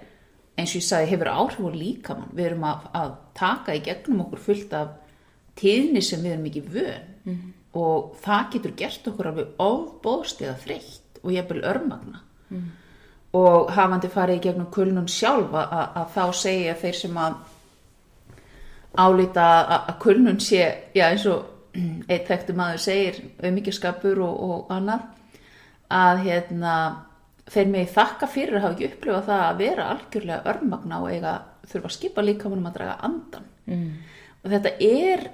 eins 0.60 0.74
og 0.74 0.82
ég 0.82 0.88
sagði 0.88 1.12
hefur 1.14 1.32
áhrif 1.34 1.62
á 1.64 1.72
líkamann. 1.76 2.34
Við 2.36 2.50
erum 2.50 2.66
að, 2.70 2.90
að 3.00 3.14
taka 3.40 3.78
í 3.78 3.84
gegnum 3.86 4.26
okkur 4.26 4.44
fullt 4.48 4.76
af 4.78 4.92
tíðni 5.60 6.04
sem 6.06 6.24
við 6.24 6.36
erum 6.36 6.50
ekki 6.50 6.66
vön. 6.74 7.08
Og 7.80 8.18
það 8.24 8.50
getur 8.56 8.76
gert 8.76 9.08
okkur 9.12 9.30
alveg 9.30 9.62
ofbóðslega 9.62 10.58
þreytt 10.64 11.22
og 11.24 11.32
jafnvel 11.36 11.64
örmagna. 11.70 12.24
Og 13.38 13.70
hafandi 13.76 14.10
farið 14.10 14.40
í 14.40 14.44
gegnum 14.48 14.72
kulnun 14.74 15.08
sjálf 15.08 15.54
að, 15.54 15.74
að, 15.78 15.88
að 16.02 16.14
þá 16.16 16.24
segja 16.40 16.76
þeir 16.82 16.96
sem 16.98 17.18
að 17.22 17.36
álita 18.98 19.46
að, 19.78 19.92
kulnun 20.02 20.40
sé, 20.42 20.64
já 20.98 21.10
eins 21.12 21.26
og 21.30 21.46
eitt 22.10 22.28
þekktu 22.28 22.56
maður 22.58 22.82
segir 22.82 23.20
auðmyggjaskapur 23.44 24.22
og, 24.26 24.40
og 24.50 24.74
annað 24.74 25.06
að 25.94 26.24
hérna 26.26 26.74
þeir 27.50 27.70
með 27.74 27.92
þakka 27.96 28.30
fyrir 28.30 28.58
að 28.58 28.66
hafa 28.66 28.76
ekki 28.76 28.90
upplifað 28.94 29.28
það 29.30 29.44
að 29.48 29.60
vera 29.64 29.90
algjörlega 29.96 30.54
örmagna 30.54 31.02
og 31.04 31.12
eiga 31.14 31.36
þurfa 31.70 31.90
að 31.90 31.96
skipa 31.98 32.26
líka 32.26 32.50
um 32.50 32.70
að 32.70 32.78
draga 32.78 32.96
andan 33.08 33.50
mm. 33.66 33.92
og 34.44 34.54
þetta 34.54 34.74
er 34.90 35.28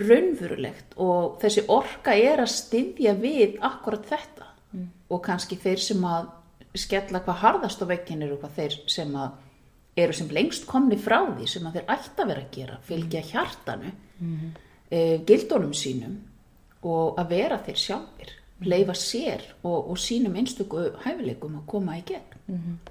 raunverulegt 0.00 0.94
og 1.02 1.38
þessi 1.42 1.66
orka 1.74 2.14
er 2.14 2.44
að 2.44 2.52
styðja 2.54 3.14
við 3.18 3.56
akkurat 3.66 4.06
þetta 4.06 4.50
mm. 4.72 4.88
og 5.10 5.22
kannski 5.26 5.58
þeir 5.58 5.82
sem 5.82 6.04
að 6.06 6.30
skella 6.78 7.22
hvað 7.24 7.40
harðast 7.42 7.82
á 7.82 7.86
veginn 7.90 8.22
eru 8.22 8.38
hvað 8.38 8.58
þeir 8.60 8.76
sem 8.90 9.14
að 9.18 9.38
eru 9.98 10.14
sem 10.14 10.30
lengst 10.32 10.66
komni 10.70 10.98
frá 11.00 11.18
því 11.26 11.46
sem 11.50 11.66
að 11.66 11.80
þeir 11.80 11.94
ætti 11.96 12.22
að 12.22 12.30
vera 12.30 12.44
að 12.44 12.52
gera, 12.54 12.76
fylgja 12.86 13.22
hjartanu 13.32 13.90
mm. 13.90 14.50
e, 14.86 15.00
gildunum 15.26 15.72
sínum 15.74 16.14
og 16.86 17.18
að 17.20 17.34
vera 17.34 17.58
þeir 17.66 17.80
sjálfur, 17.82 18.30
leifa 18.66 18.94
sér 18.98 19.44
og, 19.62 19.90
og 19.90 19.98
sínum 19.98 20.36
einstöku 20.36 20.90
hæfileikum 21.04 21.60
að 21.60 21.66
koma 21.66 21.98
í 21.98 22.02
gegn. 22.06 22.38
Mm 22.46 22.56
-hmm. 22.56 22.90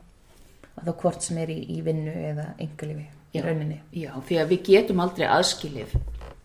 Að 0.78 0.88
þá 0.88 1.02
hvort 1.02 1.24
sem 1.24 1.38
er 1.38 1.50
í, 1.50 1.60
í 1.78 1.82
vinnu 1.82 2.12
eða 2.12 2.46
engalífi 2.58 3.08
í 3.34 3.42
rauninni. 3.42 3.82
Já, 3.94 4.12
því 4.28 4.40
að 4.42 4.50
við 4.50 4.64
getum 4.64 5.00
aldrei 5.00 5.28
aðskilið 5.28 5.92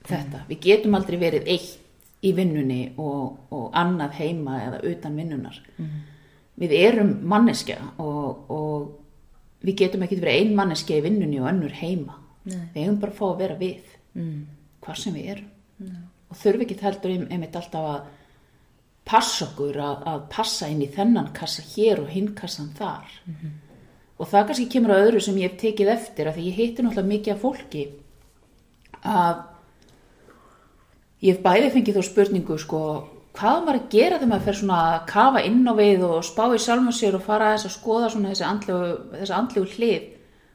þetta, 0.04 0.38
mm. 0.38 0.48
við 0.48 0.60
getum 0.60 0.94
aldrei 0.94 1.18
verið 1.18 1.46
eitt 1.46 1.78
í 2.22 2.32
vinnunni 2.32 2.92
og, 2.96 3.38
og 3.50 3.70
annað 3.72 4.10
heima 4.10 4.60
eða 4.64 4.82
utan 4.82 5.16
vinnunar. 5.16 5.62
Mm. 5.78 6.02
Við 6.56 6.72
erum 6.72 7.18
manneskja 7.22 7.78
og, 7.98 8.50
og 8.50 9.04
við 9.64 9.78
getum 9.80 10.04
ekki 10.04 10.20
verið 10.20 10.40
ein 10.40 10.54
manneskja 10.58 10.98
í 10.98 11.04
vinnunni 11.04 11.40
og 11.40 11.48
önnur 11.50 11.72
heima 11.72 12.18
Nei. 12.44 12.68
við 12.74 12.82
hefum 12.82 13.00
bara 13.00 13.16
fáið 13.16 13.30
að 13.30 13.40
vera 13.42 13.56
við 13.60 13.94
mm. 14.12 14.40
hvað 14.84 15.00
sem 15.00 15.16
við 15.16 15.30
erum 15.34 15.94
og 16.28 16.40
þurfum 16.40 16.64
ekki 16.66 16.76
heldur 16.82 17.14
einmitt 17.14 17.56
alltaf 17.58 17.88
að 17.88 18.12
passa 19.04 19.48
okkur 19.50 19.76
að, 19.84 20.04
að 20.10 20.20
passa 20.32 20.68
inn 20.72 20.82
í 20.84 20.90
þennan 20.92 21.32
kassa 21.36 21.64
hér 21.74 22.00
og 22.04 22.12
hinn 22.12 22.32
kassan 22.36 22.72
þar. 22.78 23.10
Mm 23.26 23.34
-hmm. 23.40 23.56
og 24.18 24.28
það 24.30 24.46
kannski 24.46 24.68
kemur 24.72 24.94
að 24.94 25.02
öðru 25.06 25.20
sem 25.20 25.36
ég 25.36 25.50
hef 25.50 25.60
tekið 25.60 25.88
eftir 25.88 26.28
að 26.28 26.36
því 26.36 26.46
ég 26.48 26.58
heiti 26.58 26.82
náttúrulega 26.82 27.12
mikið 27.12 27.34
af 27.34 27.40
fólki 27.40 27.88
að 29.04 29.36
ég 31.20 31.34
hef 31.34 31.42
bæði 31.44 31.70
fengið 31.74 31.96
þó 31.98 32.02
spurningu 32.02 32.58
sko 32.58 32.80
hvað 33.34 33.60
maður 33.64 33.80
að 33.80 33.88
gera 33.90 34.18
þegar 34.18 34.30
maður 34.30 34.44
fer 34.46 34.58
svona 34.60 34.80
að 34.94 35.06
kafa 35.10 35.40
inn 35.48 35.64
á 35.66 35.74
við 35.74 36.04
og 36.06 36.24
spá 36.24 36.44
í 36.54 36.58
sjálfum 36.58 36.92
sér 36.94 37.16
og 37.18 37.24
fara 37.26 37.48
að 37.48 37.56
þess 37.56 37.68
að 37.68 37.76
skoða 37.78 38.10
svona 38.12 38.30
þessi 38.32 38.44
andlegu, 38.48 38.90
þessi 39.18 39.34
andlegu 39.38 39.66
hlið? 39.74 40.04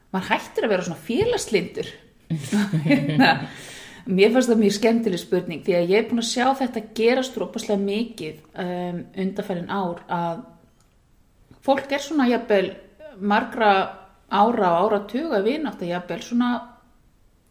Maður 0.09 0.29
hættir 0.29 0.63
að 0.65 0.71
vera 0.73 0.85
svona 0.87 1.03
félagslindur 1.09 1.87
mér 4.05 4.33
fannst 4.33 4.51
það 4.51 4.61
mjög 4.63 4.75
skemmtileg 4.77 5.21
spurning 5.21 5.63
því 5.65 5.77
að 5.77 5.93
ég 5.93 5.97
er 5.99 6.09
búin 6.09 6.23
að 6.23 6.29
sjá 6.31 6.45
þetta 6.61 6.85
gerast 6.99 7.39
rópaslega 7.39 7.83
mikið 7.83 8.37
um, 8.65 9.01
undarfærin 9.23 9.73
ár 9.73 10.03
að 10.07 10.43
fólk 11.65 11.91
er 11.91 12.05
svona 12.05 12.29
jafnvel 12.29 12.69
margra 13.19 13.73
ára 14.29 14.69
og 14.75 14.85
ára 14.85 15.01
tuga 15.09 15.41
vinátt 15.45 15.81
að 15.83 15.93
jafnvel 15.95 16.21
svona 16.23 16.53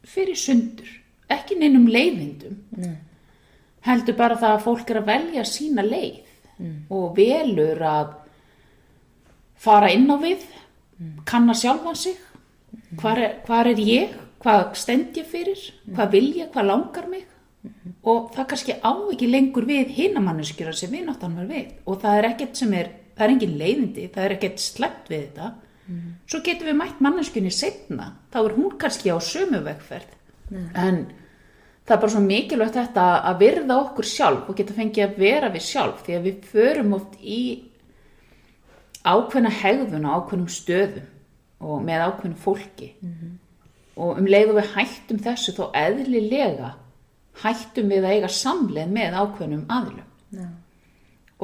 fyrir 0.08 0.38
sundur 0.38 0.96
ekki 1.28 1.58
neinum 1.58 1.90
leiðindum 1.90 2.56
Nei 2.78 2.96
heldur 3.88 4.16
bara 4.18 4.38
það 4.38 4.54
að 4.54 4.64
fólk 4.66 4.92
er 4.92 5.00
að 5.00 5.10
velja 5.10 5.44
sína 5.48 5.84
leið 5.86 6.30
mm. 6.58 6.78
og 6.94 7.10
velur 7.16 7.82
að 7.88 8.14
fara 9.58 9.90
inn 9.94 10.08
á 10.10 10.16
við 10.20 10.44
mm. 10.44 11.12
kanna 11.28 11.56
sjálfa 11.56 11.94
sig 11.98 12.16
mm. 12.18 12.98
hvað 13.00 13.22
er, 13.24 13.36
hvar 13.46 13.70
er 13.72 13.82
ég 13.82 14.16
hvað 14.42 14.64
stend 14.78 15.18
ég 15.18 15.28
fyrir 15.28 15.58
mm. 15.58 15.94
hvað 15.96 16.14
vil 16.14 16.28
ég, 16.38 16.50
hvað 16.54 16.70
langar 16.70 17.08
mig 17.10 17.24
mm. 17.26 17.94
og 18.02 18.30
það 18.34 18.50
kannski 18.52 18.76
á 18.78 18.92
ekki 19.12 19.30
lengur 19.30 19.68
við 19.68 19.94
hinamanneskjura 19.98 20.74
sem 20.76 20.92
við 20.94 21.06
náttúrulega 21.08 21.40
var 21.40 21.52
við 21.54 21.72
og 21.84 22.02
það 22.04 22.18
er 22.18 22.30
ekkert 22.32 22.60
sem 22.60 22.76
er 22.78 22.92
það 23.18 23.24
er 23.26 23.34
engin 23.34 23.56
leiðindi, 23.58 24.10
það 24.14 24.24
er 24.24 24.36
ekkert 24.36 24.62
slepp 24.62 25.08
við 25.10 25.24
þetta 25.24 25.52
mm. 25.86 26.10
svo 26.30 26.42
getur 26.46 26.70
við 26.70 26.78
mætt 26.78 27.00
manneskjunni 27.04 27.54
setna, 27.54 28.12
þá 28.32 28.38
er 28.44 28.58
hún 28.58 28.76
kannski 28.78 29.14
á 29.14 29.18
sömu 29.18 29.62
vegferð 29.66 30.14
en 30.48 31.02
það 31.88 31.94
er 31.96 32.00
bara 32.02 32.12
svo 32.12 32.22
mikilvægt 32.24 32.76
þetta 32.76 33.06
að 33.30 33.42
virða 33.42 33.80
okkur 33.82 34.06
sjálf 34.08 34.48
og 34.48 34.56
geta 34.58 34.76
fengið 34.76 35.04
að 35.06 35.18
vera 35.22 35.50
við 35.52 35.64
sjálf 35.66 36.04
því 36.06 36.16
að 36.16 36.26
við 36.28 36.48
förum 36.52 36.94
oft 36.96 37.18
í 37.20 37.42
ákveðna 39.08 39.52
hegðun 39.60 40.08
á 40.08 40.10
ákveðnum 40.18 40.50
stöðum 40.52 41.06
og 41.64 41.84
með 41.84 42.04
ákveðnum 42.06 42.40
fólki 42.42 42.92
mm 43.00 43.12
-hmm. 43.12 43.36
Og 43.98 44.20
um 44.20 44.28
leið 44.30 44.52
og 44.52 44.60
við 44.60 44.70
hættum 44.76 45.20
þessu 45.24 45.54
þó 45.56 45.64
eðlilega 45.76 46.72
hættum 47.42 47.90
við 47.92 48.06
að 48.06 48.16
eiga 48.16 48.30
samleð 48.32 48.94
með 48.94 49.16
ákveðnum 49.18 49.64
aðlum 49.70 50.06
yeah. 50.34 50.52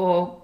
og 0.00 0.40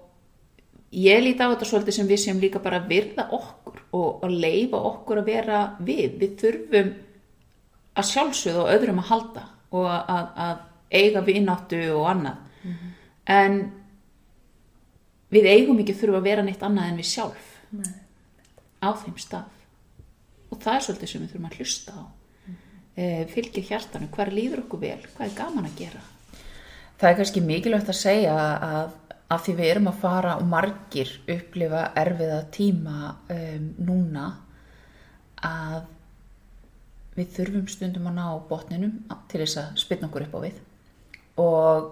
ég 0.91 1.23
líti 1.23 1.43
á 1.43 1.51
þetta 1.51 1.69
svolítið 1.69 1.97
sem 1.97 2.09
við 2.09 2.21
sem 2.25 2.41
líka 2.41 2.61
bara 2.63 2.81
virða 2.87 3.27
okkur 3.35 3.79
og 3.97 4.25
að 4.27 4.37
leifa 4.43 4.81
okkur 4.91 5.21
að 5.21 5.31
vera 5.31 5.61
við 5.79 6.17
við 6.19 6.35
þurfum 6.41 6.91
að 7.91 8.09
sjálfsögða 8.11 8.65
og 8.65 8.73
öðrum 8.75 9.01
að 9.01 9.09
halda 9.11 9.45
og 9.71 9.87
að, 9.91 10.27
að 10.35 10.57
eiga 10.91 11.23
vinnáttu 11.27 11.81
og 11.95 12.09
annað 12.11 12.37
mm 12.63 12.71
-hmm. 12.71 12.91
en 13.25 13.61
við 15.31 15.47
eigum 15.47 15.79
ekki 15.79 15.95
þurfa 15.95 16.19
að 16.19 16.29
vera 16.29 16.43
neitt 16.43 16.63
annað 16.63 16.91
en 16.91 16.99
við 16.99 17.07
sjálf 17.07 17.49
Nei. 17.71 17.93
á 18.83 18.89
þeim 18.91 19.17
stað 19.17 19.60
og 20.51 20.61
það 20.61 20.75
er 20.75 20.85
svolítið 20.85 21.11
sem 21.11 21.21
við 21.21 21.33
þurfum 21.33 21.49
að 21.49 21.57
hlusta 21.59 21.91
á. 21.95 22.03
Mm 22.03 22.55
-hmm. 22.55 22.79
e, 22.95 23.25
fylgir 23.33 23.67
hjartanu, 23.69 24.09
hvað 24.11 24.33
líður 24.37 24.63
okkur 24.65 24.79
vel? 24.79 24.99
Hvað 25.15 25.27
er 25.27 25.37
gaman 25.37 25.69
að 25.69 25.77
gera? 25.77 26.01
Það 27.01 27.09
er 27.09 27.15
kannski 27.17 27.41
mikilvægt 27.41 27.89
að 27.89 28.01
segja 28.01 28.35
að 28.61 28.91
af 29.31 29.45
því 29.45 29.55
við 29.55 29.69
erum 29.71 29.87
að 29.87 30.01
fara 30.01 30.35
og 30.39 30.47
margir 30.51 31.11
upplifa 31.29 31.85
erfiða 31.95 32.41
tíma 32.51 33.15
um, 33.31 33.67
núna 33.79 34.25
að 35.47 35.85
við 37.15 37.33
þurfum 37.37 37.67
stundum 37.71 38.09
að 38.11 38.17
ná 38.19 38.27
botninum 38.49 38.93
til 39.31 39.41
þess 39.43 39.57
að 39.61 39.79
spilna 39.83 40.09
okkur 40.09 40.27
upp 40.27 40.35
á 40.35 40.39
við. 40.45 40.59
Og 41.41 41.89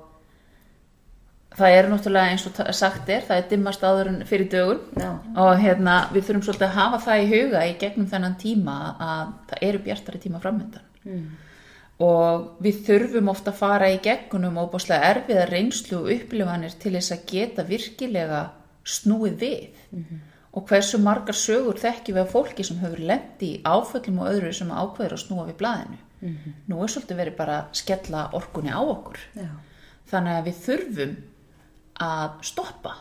það 1.57 1.75
er 1.75 1.89
náttúrulega 1.89 2.33
eins 2.33 2.45
og 2.47 2.59
sagt 2.77 3.09
er 3.09 3.25
það 3.27 3.41
er 3.41 3.49
dimmast 3.49 3.83
áður 3.83 4.11
en 4.11 4.21
fyrir 4.29 4.49
dögun 4.51 4.81
Já. 5.01 5.09
og 5.43 5.51
hérna 5.63 5.95
við 6.13 6.27
þurfum 6.27 6.45
svolítið 6.47 6.67
að 6.67 6.77
hafa 6.77 7.01
það 7.07 7.21
í 7.23 7.29
huga 7.33 7.65
í 7.65 7.75
gegnum 7.81 8.09
þennan 8.13 8.39
tíma 8.39 8.77
að 9.09 9.35
það 9.51 9.67
eru 9.69 9.83
bjartari 9.87 10.23
tíma 10.23 10.41
framöndan 10.43 10.87
mm. 11.03 11.25
og 12.05 12.47
við 12.63 12.81
þurfum 12.87 13.33
ofta 13.33 13.53
að 13.53 13.61
fara 13.63 13.91
í 13.91 13.99
gegnum 14.05 14.61
og 14.61 14.71
búinlega 14.75 15.11
erfiða 15.15 15.49
reynslu 15.49 16.03
og 16.03 16.11
upplifanir 16.15 16.79
til 16.79 16.95
þess 16.97 17.15
að 17.17 17.25
geta 17.33 17.67
virkilega 17.67 18.43
snúið 18.85 19.39
við 19.41 19.63
mm 19.91 20.03
-hmm 20.03 20.25
og 20.53 20.65
hversu 20.69 20.97
margar 21.01 21.37
sögur 21.37 21.77
þekkjum 21.79 22.17
við 22.17 22.23
af 22.23 22.31
fólki 22.33 22.65
sem 22.65 22.79
hefur 22.81 23.01
lendi 23.11 23.51
í 23.53 23.61
áföllum 23.61 24.21
og 24.23 24.31
öðru 24.31 24.53
sem 24.55 24.71
ákveður 24.73 25.15
að 25.15 25.23
snúa 25.23 25.47
við 25.49 25.57
blæðinu 25.61 25.97
mm 25.97 26.29
-hmm. 26.35 26.53
nú 26.67 26.83
er 26.83 26.89
svolítið 26.93 27.17
verið 27.21 27.35
bara 27.37 27.57
að 27.59 27.65
skella 27.81 28.29
orkunni 28.33 28.71
á 28.73 28.81
okkur 28.81 29.19
Já. 29.35 29.49
þannig 30.11 30.33
að 30.33 30.45
við 30.45 30.55
þurfum 30.65 31.15
að 31.99 32.39
stoppa 32.47 32.95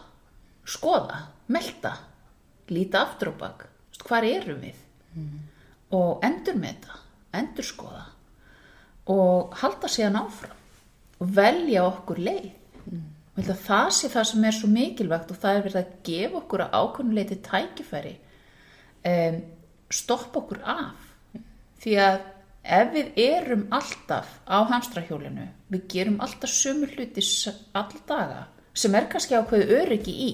skoða, 0.69 1.23
melda 1.49 1.95
líta 2.69 3.05
aftur 3.07 3.33
og 3.33 3.39
bak. 3.41 3.67
Hvað 4.05 4.31
erum 4.33 4.67
við? 4.67 4.83
Mm 5.15 5.47
og 5.89 6.21
endur 6.21 6.53
með 6.61 6.75
þetta, 6.75 6.97
endur 7.39 7.65
skoða 7.65 8.03
og 9.09 9.55
halda 9.57 9.89
síðan 9.89 10.19
áfram 10.21 10.59
og 11.17 11.31
velja 11.39 11.87
okkur 11.89 12.21
leið. 12.21 12.51
Mm 12.93 13.07
það 13.39 13.93
sé 13.95 14.11
það 14.13 14.27
sem 14.29 14.45
er 14.45 14.57
svo 14.57 14.69
mikilvægt 14.69 15.31
og 15.33 15.39
það 15.39 15.57
er 15.57 15.65
verið 15.65 15.81
að 15.81 15.93
gefa 16.05 16.39
okkur 16.43 16.63
að 16.65 16.75
ákvörnuleiti 16.75 17.37
tækifæri 17.47 18.15
um, 19.07 19.39
stoppa 19.89 20.41
okkur 20.43 20.61
af. 20.67 21.07
Því 21.79 21.95
að 22.03 22.19
ef 22.69 22.93
við 22.93 23.21
erum 23.25 23.65
alltaf 23.73 24.33
á 24.45 24.59
hamstrahjólinu 24.69 25.47
við 25.73 25.87
gerum 25.95 26.21
alltaf 26.21 26.53
sömu 26.53 26.91
hluti 26.91 27.25
all 27.79 27.95
daga 28.09 28.43
sem 28.79 28.95
er 28.95 29.09
kannski 29.11 29.37
ákveðu 29.39 29.79
öryggi 29.83 30.15
í 30.25 30.33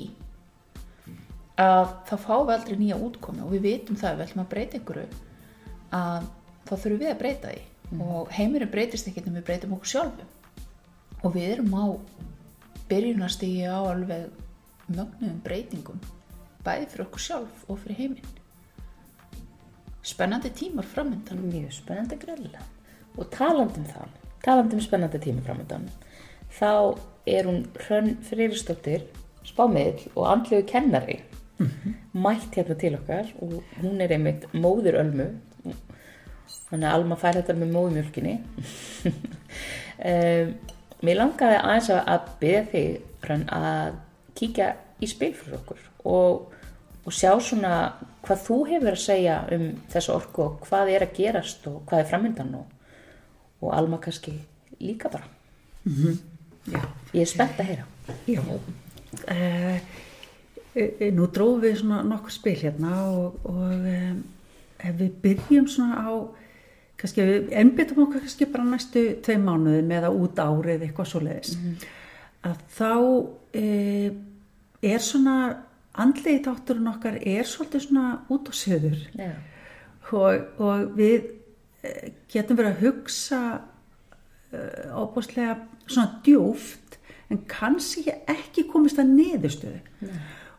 að 1.61 1.93
þá 2.09 2.15
fáum 2.19 2.49
við 2.49 2.57
aldrei 2.57 2.79
nýja 2.81 2.99
útkomi 2.99 3.45
og 3.45 3.53
við 3.55 3.69
vitum 3.69 3.99
það 3.99 4.21
vel 4.23 4.31
maður 4.35 4.51
breyta 4.51 4.81
ykkur 4.81 5.01
að 5.05 6.27
þá 6.65 6.75
þurfum 6.75 7.01
við 7.01 7.13
að 7.13 7.23
breyta 7.23 7.53
því. 7.53 7.63
Mm. 7.91 8.01
og 8.01 8.31
heimurinn 8.33 8.71
breytist 8.73 9.09
ekki 9.11 9.23
en 9.29 9.37
við 9.37 9.45
breytum 9.45 9.75
okkur 9.77 9.91
sjálfu 9.91 10.25
og 11.25 11.35
við 11.35 11.51
erum 11.53 11.75
á 11.77 11.85
byrjunastigi 12.89 13.67
á 13.69 13.77
alveg 13.77 14.31
mögnuðum 14.89 15.43
breytingum 15.45 16.01
bæði 16.65 16.89
fyrir 16.91 17.05
okkur 17.05 17.25
sjálf 17.27 17.67
og 17.69 17.79
fyrir 17.83 18.01
heiminn. 18.01 18.33
Spennandi 20.05 20.51
tímar 20.53 20.89
framöndan 20.89 21.45
mjög 21.45 21.77
spennandi 21.77 22.19
gröðlega 22.21 22.65
og 23.17 23.31
talandum 23.33 23.87
það 23.89 24.17
talandum 24.45 24.83
spennandi 24.85 25.21
tímar 25.21 25.47
framöndan 25.47 25.87
þá 26.59 26.71
er 27.27 27.47
hún 27.49 27.63
Hrönn 27.87 28.17
Freyristóttir 28.27 29.07
spámiðl 29.49 30.07
og 30.15 30.27
andlegu 30.31 30.67
kennari. 30.69 31.19
Mætt 32.15 32.57
hérna 32.59 32.75
til 32.81 32.95
okkar 32.99 33.29
og 33.43 33.61
hún 33.81 34.01
er 34.03 34.13
einmitt 34.17 34.47
móður 34.53 34.99
Ölmu. 35.03 35.29
Þannig 36.71 36.89
að 36.89 36.95
Alma 36.97 37.17
fær 37.21 37.37
þetta 37.39 37.55
með 37.57 37.71
móðumjölkinni 37.75 38.33
um, 39.05 40.55
Mér 41.05 41.19
langaði 41.21 41.59
aðeins 41.61 41.91
að- 41.93 42.31
byrja 42.41 42.63
þig 42.73 42.89
Hrönn, 43.25 43.45
að 43.53 43.95
kíkja 44.37 44.69
í 45.05 45.09
spil 45.09 45.31
fyrir 45.37 45.59
okkur 45.61 45.81
og, 46.09 46.53
og 47.05 47.13
sjá 47.15 47.31
svona 47.41 47.75
hvað 48.25 48.43
þú 48.47 48.59
hefur 48.73 48.93
að 48.97 49.03
segja 49.05 49.37
um 49.55 49.67
þessu 49.93 50.13
orku 50.17 50.43
og 50.47 50.67
hvað 50.67 50.93
er 50.95 51.05
að 51.07 51.15
gerast 51.19 51.67
og 51.71 51.83
hvað 51.89 52.03
er 52.03 52.11
framöndan 52.11 52.55
og, 52.59 52.67
og 53.63 53.75
Alma 53.77 54.01
kannski 54.05 54.35
líka 54.81 55.13
bara 55.13 55.29
Já. 56.71 56.81
Ég 57.13 57.23
er 57.25 57.31
spennt 57.31 57.61
að 57.61 57.71
heyra. 57.71 57.87
Já. 58.29 58.43
Uh, 59.25 59.79
nú 61.15 61.29
drófum 61.31 61.61
við 61.63 61.77
svona 61.81 62.01
nokkur 62.07 62.35
spil 62.35 62.57
hérna 62.59 62.95
og, 63.13 63.37
og 63.47 63.75
um, 63.75 64.17
ef 64.83 64.97
við 64.99 65.13
byrjum 65.23 65.69
svona 65.71 66.01
á 66.03 66.13
kannski 66.99 67.27
við 67.29 67.53
ennbyttum 67.61 68.03
okkur 68.07 68.25
kannski 68.25 68.49
bara 68.51 68.67
næstu 68.67 69.05
tvei 69.23 69.37
mánuði 69.39 69.85
með 69.87 70.09
að 70.09 70.19
út 70.25 70.43
árið 70.43 70.87
eitthvað 70.89 71.11
svo 71.11 71.23
leiðis 71.23 71.55
að 72.45 72.65
þá 72.75 72.91
uh, 72.97 74.09
er 74.85 75.05
svona 75.05 75.37
andlegi 75.95 76.43
þátturinn 76.49 76.91
okkar 76.91 77.21
er 77.23 77.47
svolítið 77.47 77.87
svona 77.87 78.09
út 78.35 78.51
á 78.51 78.53
söður 78.59 78.99
og, 80.11 80.59
og 80.59 80.99
við 80.99 81.31
getum 82.33 82.59
verið 82.59 82.73
að 82.73 82.83
hugsa 82.89 83.41
óbúslega 84.95 85.59
svona 85.87 86.21
djúft 86.25 86.99
en 87.33 87.41
kannski 87.49 88.13
ekki 88.31 88.67
komist 88.71 89.01
að 89.01 89.15
niðurstöðu. 89.19 90.11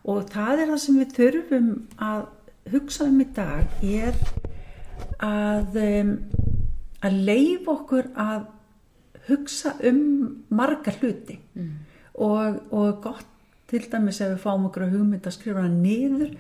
Og 0.05 0.25
það 0.29 0.63
er 0.63 0.71
það 0.71 0.81
sem 0.83 0.97
við 1.01 1.13
þurfum 1.19 1.69
að 2.07 2.25
hugsa 2.73 3.07
um 3.09 3.21
í 3.21 3.27
dag 3.35 3.85
er 3.85 4.17
að 5.23 5.79
að 7.05 7.21
leif 7.27 7.69
okkur 7.69 8.09
að 8.17 8.45
hugsa 9.27 9.75
um 9.85 10.01
marga 10.53 10.93
hluti. 10.99 11.37
Og, 12.15 12.59
og 12.71 13.01
gott 13.03 13.31
til 13.69 13.83
dæmis 13.91 14.21
ef 14.21 14.35
við 14.35 14.43
fáum 14.43 14.67
okkur 14.69 14.85
að 14.85 14.95
hugmynda 14.97 15.31
að 15.31 15.37
skrifa 15.37 15.63
hana 15.63 15.81
niður. 15.81 16.35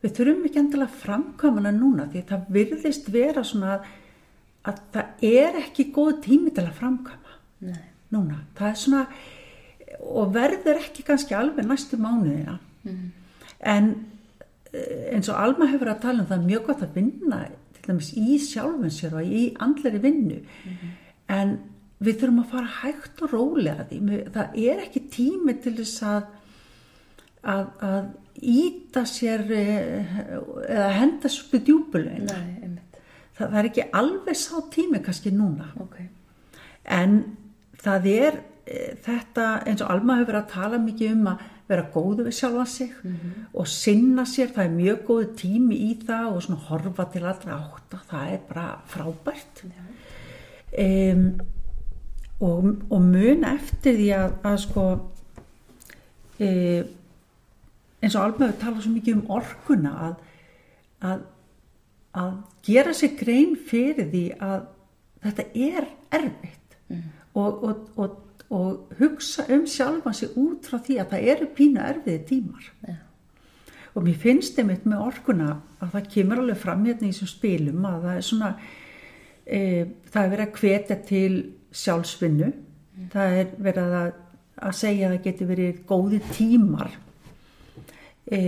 Við 0.00 0.14
þurfum 0.16 0.44
ekki 0.48 0.60
endilega 0.62 1.16
hana 1.56 1.72
núna 1.76 2.06
því 2.12 2.24
það 2.28 2.52
virðist 2.56 3.10
vera 3.12 3.44
svona 3.44 3.74
að, 3.78 3.88
að 4.68 4.80
það 4.94 5.24
er 5.30 5.58
ekki 5.62 5.88
góð 5.94 6.20
tími 6.26 6.52
til 6.54 6.66
að 6.66 6.76
framkvæma. 6.80 7.36
Nei. 7.60 7.86
núna, 8.10 8.38
það 8.56 8.70
er 8.70 8.78
svona 8.80 9.00
og 10.00 10.30
verður 10.34 10.78
ekki 10.80 11.04
kannski 11.06 11.36
alveg 11.36 11.66
næstu 11.68 11.98
mánuðina. 12.00 12.56
En 13.60 13.90
eh, 14.72 15.10
eins 15.12 15.28
og 15.28 15.36
Alma 15.36 15.68
hefur 15.70 15.92
að 15.92 16.00
tala 16.06 16.24
um 16.24 16.30
það 16.30 16.46
mjög 16.46 16.64
gott 16.70 16.84
að 16.86 16.96
vinna 16.96 17.42
til 17.76 17.84
dæmis 17.86 18.12
í 18.16 18.38
sjálfum 18.40 18.94
sér 18.94 19.18
og 19.20 19.28
í 19.28 19.44
andleri 19.60 20.00
vinnu. 20.02 20.40
En 21.30 21.58
við 22.00 22.22
þurfum 22.22 22.42
að 22.44 22.52
fara 22.54 22.74
hægt 22.80 23.22
og 23.26 23.34
rólega 23.34 23.86
því. 23.90 24.20
Það 24.34 24.60
er 24.64 24.84
ekki 24.86 25.04
tími 25.12 25.56
til 25.60 25.76
þess 25.82 26.04
að 26.08 26.22
að, 27.40 27.66
að 27.80 28.08
íta 28.40 29.04
sér 29.08 29.44
eh, 29.56 30.16
eða 30.68 30.88
henda 30.96 31.30
sér 31.30 31.46
upp 31.46 31.56
í 31.56 31.60
djúbulun 31.64 32.26
Nei, 32.28 32.48
einmitt 32.60 32.98
það, 33.40 33.58
er 33.60 33.68
ekki 33.70 33.86
alveg 34.00 34.38
sá 34.38 34.56
tími 34.72 35.00
kannski 35.04 35.32
núna. 35.34 35.70
Ok, 35.82 35.96
en 36.96 37.16
það 37.80 38.10
er 38.12 38.40
e, 38.64 38.82
þetta 39.04 39.48
eins 39.64 39.84
og 39.84 39.94
Alma 39.94 40.18
hefur 40.20 40.32
verið 40.32 40.42
að 40.42 40.52
tala 40.54 40.82
mikið 40.82 41.16
um 41.16 41.32
að 41.32 41.46
vera 41.70 41.86
góðu 41.94 42.26
við 42.26 42.34
sjálfa 42.34 42.64
sig 42.66 42.94
og 43.54 43.68
sinna 43.70 44.24
sér, 44.26 44.50
það 44.56 44.64
er 44.64 44.72
mjög 44.74 45.02
góðu 45.06 45.26
tími 45.38 45.76
í 45.86 45.90
það 46.02 46.32
og 46.32 46.42
svona 46.42 46.64
horfa 46.66 47.06
til 47.12 47.22
allra 47.22 47.58
átta, 47.60 48.00
það 48.10 48.32
er 48.34 48.40
bara 48.48 48.64
frábært. 48.90 49.62
Um, 50.80 51.24
og, 52.40 52.66
og 52.90 53.04
mun 53.04 53.46
eftir 53.46 53.98
því 54.00 54.08
að, 54.16 54.34
að 54.50 54.56
sko 54.64 54.86
e, 56.40 56.50
eins 58.00 58.16
og 58.16 58.24
Alma 58.24 58.48
hefur 58.48 58.60
talað 58.62 58.84
svo 58.86 58.94
mikið 58.94 59.18
um 59.18 59.34
orkuna 59.36 59.92
að, 60.06 60.14
að, 61.10 61.24
að 62.16 62.32
gera 62.66 62.94
sér 62.96 63.14
grein 63.18 63.54
fyrir 63.54 64.08
því 64.10 64.24
að 64.42 64.64
þetta 65.24 65.46
er 65.54 65.86
erfitt. 66.16 66.76
Og, 67.38 67.62
og, 67.62 67.84
og, 68.00 68.16
og 68.50 68.96
hugsa 68.98 69.46
um 69.54 69.66
sjálfa 69.70 70.12
sig 70.16 70.32
út 70.34 70.66
frá 70.66 70.80
því 70.82 70.98
að 70.98 71.12
það 71.12 71.28
eru 71.34 71.48
pínu 71.54 71.84
erfiði 71.86 72.24
tímar. 72.26 72.72
Já. 72.88 72.96
og 73.94 74.04
mér 74.06 74.18
finnst 74.22 74.58
einmitt 74.58 74.84
með 74.86 75.02
orkuna 75.02 75.48
að 75.82 75.94
það 75.96 76.10
kemur 76.14 76.40
alveg 76.42 76.58
fram 76.60 76.84
hérna 76.86 77.08
í 77.08 77.10
þessum 77.10 77.30
spilum 77.30 77.86
að 77.88 78.04
það 78.04 78.18
er 78.18 78.26
svona 78.26 78.50
e, 79.44 79.60
það 80.12 80.22
er 80.22 80.30
verið 80.34 80.44
að 80.44 80.60
hvetja 80.60 80.96
til 81.08 81.32
sjálfsvinnu. 81.80 82.50
Það 83.10 83.36
er 83.40 83.52
verið 83.66 83.96
að, 84.00 84.10
að 84.68 84.76
segja 84.78 85.08
að 85.08 85.14
það 85.14 85.24
geti 85.26 85.48
verið 85.48 85.80
góði 85.88 86.20
tímar. 86.30 86.96
E, 88.30 88.40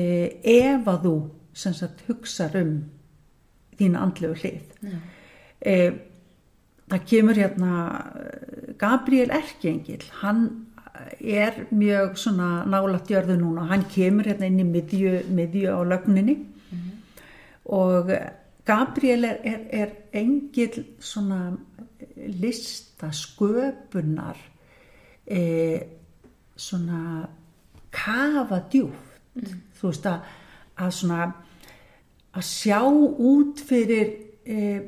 ef 0.46 0.90
að 0.92 1.06
þú 1.06 1.14
sagt 1.58 2.04
hugsar 2.06 2.54
um 2.60 2.76
þína 3.78 4.02
andlegu 4.06 4.36
hlið. 4.40 4.96
E, 5.60 5.76
það 6.90 7.06
kemur 7.08 7.38
hérna 7.38 7.72
eh, 8.18 8.74
Gabriel 8.80 9.32
Erkengil 9.32 10.02
hann 10.20 10.44
er 11.18 11.64
mjög 11.72 12.18
svona 12.20 12.64
nálægt 12.68 13.10
jörðu 13.10 13.38
núna, 13.40 13.66
hann 13.70 13.86
kemur 13.90 14.28
hérna 14.28 14.48
inn 14.50 14.60
í 14.62 14.66
miðju, 14.68 15.22
miðju 15.32 15.72
á 15.72 15.80
lögninni. 15.88 16.36
Og 17.72 18.10
Gabriel 18.66 19.24
er, 19.24 19.38
er, 19.46 19.60
er 19.72 19.92
engil 20.18 20.84
svona 21.02 21.52
lista 22.42 23.10
sköpunar 23.14 24.38
e, 25.26 25.40
svona 26.56 27.24
kafa 27.92 28.60
djúft 28.70 29.12
þú 29.78 29.90
veist 29.90 30.06
að, 30.08 30.28
að 30.78 30.92
svona 30.96 31.22
að 32.32 32.48
sjá 32.48 32.80
út 32.82 33.60
fyrir 33.66 34.12
e, 34.44 34.80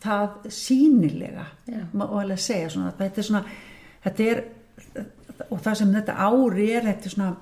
það 0.00 0.48
sínilega 0.54 1.46
Já. 1.68 1.82
má 1.92 2.06
alveg 2.06 2.40
segja 2.40 2.70
svona 2.72 2.92
að 2.92 3.02
þetta 3.04 3.22
er 3.22 3.28
svona 3.28 3.44
þetta 4.06 4.28
er 4.30 4.42
og 5.50 5.60
það 5.64 5.78
sem 5.80 5.94
þetta 5.96 6.16
ári 6.26 6.66
er 6.76 6.86
þetta 6.88 7.08
er 7.08 7.14
svona 7.16 7.36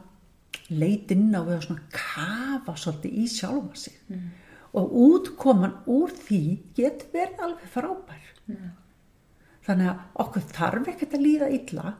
leitinn 0.69 1.31
á 1.33 1.41
við 1.45 1.55
að 1.55 1.65
svona 1.69 1.87
kafa 1.95 2.75
svolítið 2.77 3.21
í 3.23 3.29
sjálfa 3.33 3.79
sig 3.79 3.97
mm. 4.09 4.27
og 4.81 4.99
útkoman 5.05 5.79
úr 5.93 6.13
því 6.17 6.43
getur 6.77 7.15
verið 7.15 7.47
alveg 7.47 7.73
frábær 7.73 8.35
Já. 8.49 8.69
þannig 9.69 9.93
að 9.93 10.21
okkur 10.25 10.47
þarf 10.53 10.93
ekkert 10.95 11.17
að 11.19 11.27
líða 11.27 11.51
illa 11.59 11.95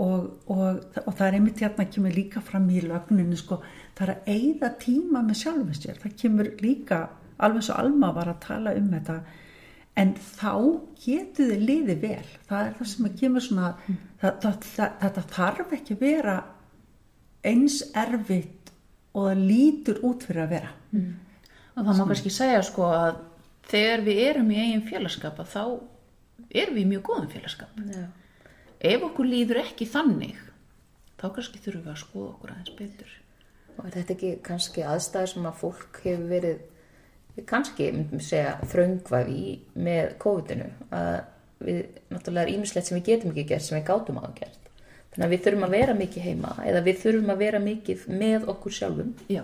og, 0.00 0.26
og, 0.48 0.80
og 1.04 1.12
það 1.12 1.26
er 1.26 1.36
einmitt 1.36 1.60
hérna 1.60 1.86
kemur 1.92 2.14
líka 2.16 2.40
fram 2.44 2.68
í 2.72 2.80
lögninu 2.84 3.36
sko, 3.38 3.60
það 3.98 4.06
er 4.06 4.12
að 4.14 4.30
eigða 4.34 4.70
tíma 4.80 5.22
með 5.26 5.40
sjálfum 5.42 5.76
sér. 5.76 5.98
Það 6.00 6.16
kemur 6.22 6.50
líka 6.64 7.00
alveg 7.40 7.66
svo 7.66 7.76
Alma 7.80 8.12
var 8.16 8.30
að 8.32 8.42
tala 8.46 8.74
um 8.78 8.88
þetta 8.94 9.18
en 10.00 10.14
þá 10.16 10.52
getur 11.04 11.50
þið 11.50 11.66
liðið 11.68 12.04
vel. 12.04 12.30
Það 12.48 12.66
er 12.66 12.78
það 12.78 12.90
sem 12.92 13.08
að 13.08 13.18
kemur 13.20 13.44
svona 13.44 13.72
það, 13.88 14.32
það, 14.44 14.54
það, 14.68 14.94
þetta 15.02 15.26
þarf 15.34 15.74
ekki 15.76 15.96
að 15.96 16.04
vera 16.06 16.36
eins 17.50 17.80
erfitt 17.96 18.72
og 19.16 19.26
það 19.26 19.44
lítur 19.50 20.04
út 20.06 20.24
fyrir 20.28 20.44
að 20.46 20.54
vera. 20.54 20.72
Og 21.74 21.82
það 21.84 22.00
má 22.00 22.06
kannski 22.12 22.32
segja 22.34 22.62
sko 22.66 22.88
að 22.94 23.20
þegar 23.70 24.06
við 24.06 24.22
erum 24.28 24.50
í 24.52 24.60
eigin 24.60 24.86
félagskap 24.88 25.40
að 25.42 25.52
þá 25.52 25.62
erum 26.50 26.76
við 26.76 26.82
í 26.82 26.88
mjög 26.94 27.04
góðum 27.08 27.30
félagskap. 27.34 27.84
Já. 27.90 28.06
Ef 28.80 29.02
okkur 29.04 29.28
líður 29.28 29.60
ekki 29.60 29.86
þannig, 29.88 30.38
þá 31.20 31.26
kannski 31.36 31.60
þurfum 31.60 31.82
við 31.84 31.92
að 31.92 32.00
skoða 32.00 32.28
okkur 32.30 32.52
aðeins 32.54 32.76
betur. 32.78 33.16
Og 33.76 33.82
er 33.86 33.96
þetta 33.98 34.14
ekki 34.16 34.30
kannski 34.44 34.84
aðstæður 34.88 35.32
sem 35.34 35.48
að 35.50 35.58
fólk 35.60 36.00
hefur 36.04 36.30
verið 36.30 37.44
kannski, 37.50 37.90
myndum 37.94 38.22
segja, 38.24 38.56
þröngvað 38.72 39.30
í 39.32 39.44
með 39.80 40.16
COVID-inu 40.20 40.70
að 40.96 41.12
við, 41.64 41.78
náttúrulega 42.10 42.46
er 42.46 42.54
ímislegt 42.54 42.88
sem 42.88 42.98
við 42.98 43.06
getum 43.12 43.34
ekki 43.34 43.46
gert 43.52 43.66
sem 43.66 43.78
við 43.78 43.86
gátum 43.90 44.20
að 44.20 44.34
gert. 44.40 44.68
Þannig 45.10 45.26
að 45.26 45.34
við 45.34 45.44
þurfum 45.46 45.66
að 45.66 45.76
vera 45.76 45.94
mikið 45.98 46.26
heima 46.28 46.56
eða 46.64 46.82
við 46.86 47.00
þurfum 47.04 47.32
að 47.34 47.40
vera 47.44 47.62
mikið 47.64 48.04
með 48.20 48.50
okkur 48.52 48.76
sjálfum. 48.76 49.14
Já. 49.28 49.42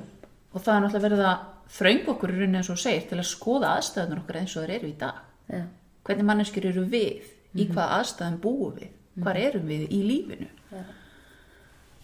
Og 0.53 0.62
það 0.62 0.75
er 0.75 0.85
náttúrulega 0.85 1.07
verið 1.09 1.25
að 1.29 1.46
þröng 1.77 2.12
okkur 2.12 2.33
í 2.33 2.37
rauninni 2.37 2.61
eins 2.61 2.70
og 2.72 2.81
segir 2.81 3.09
til 3.11 3.18
að 3.18 3.29
skoða 3.31 3.72
aðstæðunar 3.77 4.22
okkur 4.22 4.38
eins 4.40 4.55
og 4.55 4.64
þeir 4.64 4.77
eru 4.77 4.90
í 4.92 4.99
dag. 5.01 5.25
Já, 5.51 5.64
Hvernig 6.07 6.29
manneskjur 6.29 6.68
eru 6.70 6.85
við? 6.87 7.33
Í 7.57 7.66
hvað 7.72 7.94
aðstæðum 7.96 8.38
búum 8.44 8.77
við? 8.77 8.92
Hvar 9.24 9.40
erum 9.40 9.66
við 9.70 9.87
í 9.90 10.02
lífinu? 10.05 10.48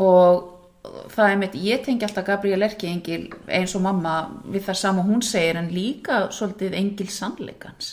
Og 0.02 0.48
það 1.12 1.28
er 1.28 1.40
mitt, 1.40 1.58
ég 1.62 1.82
tengi 1.84 2.06
alltaf 2.06 2.26
Gabriel 2.26 2.64
Erki 2.66 2.88
engil 2.90 3.26
eins 3.46 3.74
og 3.78 3.84
mamma 3.84 4.14
við 4.46 4.64
það 4.70 4.80
sama 4.80 5.04
hún 5.06 5.22
segir 5.26 5.60
en 5.60 5.70
líka 5.74 6.24
svolítið 6.34 6.78
engil 6.78 7.10
sannleikans. 7.12 7.92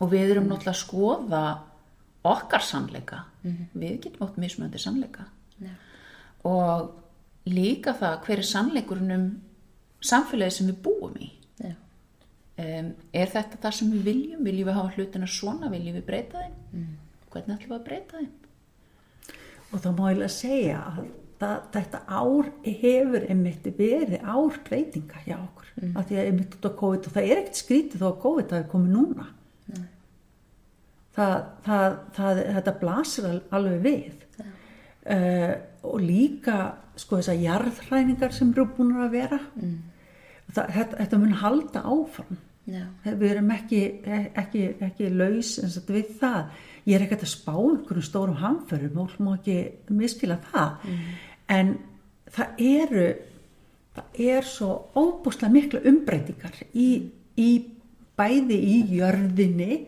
Og 0.00 0.12
við 0.14 0.36
erum 0.36 0.48
náttúrulega 0.48 0.76
að 0.76 0.80
skoða 0.80 1.42
okkar 2.30 2.64
sannleika. 2.64 3.24
Við 3.42 4.00
getum 4.06 4.26
átt 4.26 4.40
mismunandi 4.40 4.80
sannleika. 4.80 5.26
Já. 5.60 5.74
Og 6.48 6.90
líka 7.48 7.94
það 7.96 8.18
hver 8.24 8.42
er 8.42 8.48
sannleikurinn 8.48 9.14
um 9.16 9.28
samfélagi 10.04 10.56
sem 10.56 10.70
við 10.70 10.80
búum 10.84 11.16
í 11.20 11.30
Já. 11.60 11.72
um, 11.72 12.90
er 13.12 13.32
þetta 13.32 13.60
það 13.62 13.76
sem 13.78 13.92
við 13.94 14.08
viljum 14.08 14.44
viljum 14.44 14.68
við 14.68 14.78
hafa 14.78 14.94
hlutina 14.96 15.28
svona, 15.28 15.70
viljum 15.72 15.98
við 15.98 16.06
breyta 16.08 16.44
þeim 16.44 16.56
mm. 16.72 16.90
Hvernig 17.32 17.56
ætlum 17.56 17.72
við 17.72 17.78
að 17.78 17.88
breyta 17.88 18.20
þeim 18.20 18.36
Og 19.70 19.82
þá 19.84 19.90
má 19.94 20.06
ég 20.10 20.22
að 20.26 20.32
segja 20.34 20.78
að 20.82 21.02
það, 21.40 21.58
þetta 21.76 22.00
ár 22.10 22.48
hefur 22.66 23.26
einmitt 23.30 23.68
verið 23.78 24.24
ár 24.26 24.56
breytinga 24.66 25.20
hjá 25.26 25.36
okkur. 25.38 25.68
Mm. 25.76 25.92
Af 25.96 26.08
því 26.08 26.18
að 26.18 26.30
einmitt 26.30 26.56
út 26.58 26.66
á 26.66 26.72
COVID 26.80 27.06
og 27.06 27.14
það 27.14 27.28
er 27.28 27.42
ekkert 27.42 27.60
skrítið 27.60 28.02
þó 28.02 28.08
að 28.08 28.18
COVID 28.24 28.56
hafi 28.56 28.68
komið 28.72 28.96
núna. 28.96 29.28
Það, 31.10 31.36
það, 31.66 31.94
það, 32.16 32.40
þetta 32.56 32.74
blasir 32.80 33.30
al- 33.30 33.46
alveg 33.58 33.80
við. 33.86 34.26
Uh, 35.10 35.54
og 35.90 36.02
líka 36.04 36.58
sko 37.00 37.18
þessar 37.18 37.40
jarðhræningar 37.40 38.34
sem 38.36 38.52
eru 38.52 38.66
búin 38.76 38.92
að 39.00 39.16
vera. 39.16 39.40
Mm. 39.56 39.78
Það, 40.50 40.72
þetta, 40.76 40.98
þetta 41.00 41.20
mun 41.22 41.38
halda 41.40 41.82
áfram. 41.94 42.38
Já. 42.70 42.82
Við 43.06 43.24
erum 43.30 43.50
ekki, 43.54 43.80
ekki, 44.38 44.66
ekki 44.86 45.08
laus 45.14 45.56
eins 45.62 45.78
og 45.80 45.88
við 45.90 46.12
það. 46.20 46.58
Ég 46.86 46.96
er 46.96 47.06
ekkert 47.06 47.24
að 47.26 47.32
spá 47.34 47.54
einhverjum 47.56 48.06
stórum 48.06 48.38
hamförum, 48.40 48.94
fólk 48.96 49.18
má 49.20 49.34
ekki 49.36 49.56
miskila 49.96 50.38
það. 50.50 50.86
En 51.50 51.74
það 52.30 52.62
eru, 52.70 53.08
það 53.96 54.22
er 54.30 54.48
svo 54.48 54.70
óbúslega 54.94 55.52
mikla 55.52 55.82
umbreytingar 55.90 56.62
í, 56.72 56.88
í 57.36 57.50
bæði 58.16 58.60
í 58.60 58.78
jörðinni 58.96 59.82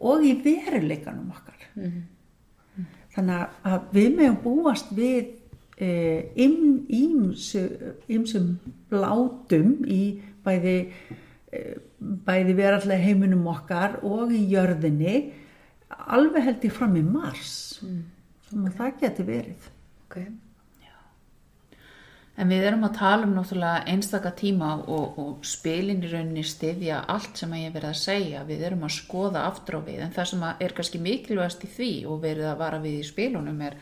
og 0.00 0.24
í 0.24 0.36
veruleikanum 0.44 1.34
okkar. 1.34 1.68
Þannig 3.10 3.60
að 3.66 3.92
við 3.92 4.10
meðum 4.16 4.40
búast 4.44 4.90
við 4.96 5.36
ymsum 8.10 8.58
látum 8.92 9.84
í 9.88 10.20
bæði, 10.44 10.92
eh, 11.52 11.74
bæði 11.98 12.56
verallega 12.56 13.04
heiminum 13.04 13.46
okkar 13.48 13.98
og 14.04 14.32
í 14.32 14.44
jörðinni 14.52 15.32
alveg 15.90 16.46
held 16.46 16.68
ég 16.68 16.76
fram 16.76 16.94
í 16.98 17.02
mars 17.06 17.56
sem 17.80 18.64
að 18.66 18.78
það 18.78 19.02
geti 19.02 19.26
verið. 19.26 19.66
Ok. 20.06 20.16
En 22.40 22.48
við 22.48 22.64
erum 22.70 22.86
að 22.86 22.96
tala 22.96 23.26
um 23.26 23.32
náttúrulega 23.36 23.84
einstaka 23.90 24.30
tíma 24.32 24.70
og, 24.80 25.18
og 25.20 25.44
spilin 25.44 26.00
í 26.00 26.08
rauninni 26.08 26.44
styðja 26.46 27.02
allt 27.12 27.36
sem 27.36 27.50
að 27.52 27.60
ég 27.60 27.68
hef 27.68 27.74
verið 27.76 27.90
að 27.90 27.98
segja. 28.00 28.44
Við 28.48 28.62
erum 28.68 28.86
að 28.86 28.94
skoða 28.96 29.42
aftur 29.48 29.76
á 29.76 29.80
við 29.84 30.04
en 30.06 30.14
það 30.14 30.30
sem 30.30 30.46
er 30.48 30.76
kannski 30.76 31.00
mikilvægast 31.04 31.66
í 31.66 31.72
því 31.74 31.90
og 32.08 32.22
verið 32.22 32.48
að 32.48 32.62
vara 32.62 32.78
við 32.80 33.02
í 33.02 33.08
spilunum 33.10 33.60
er 33.66 33.76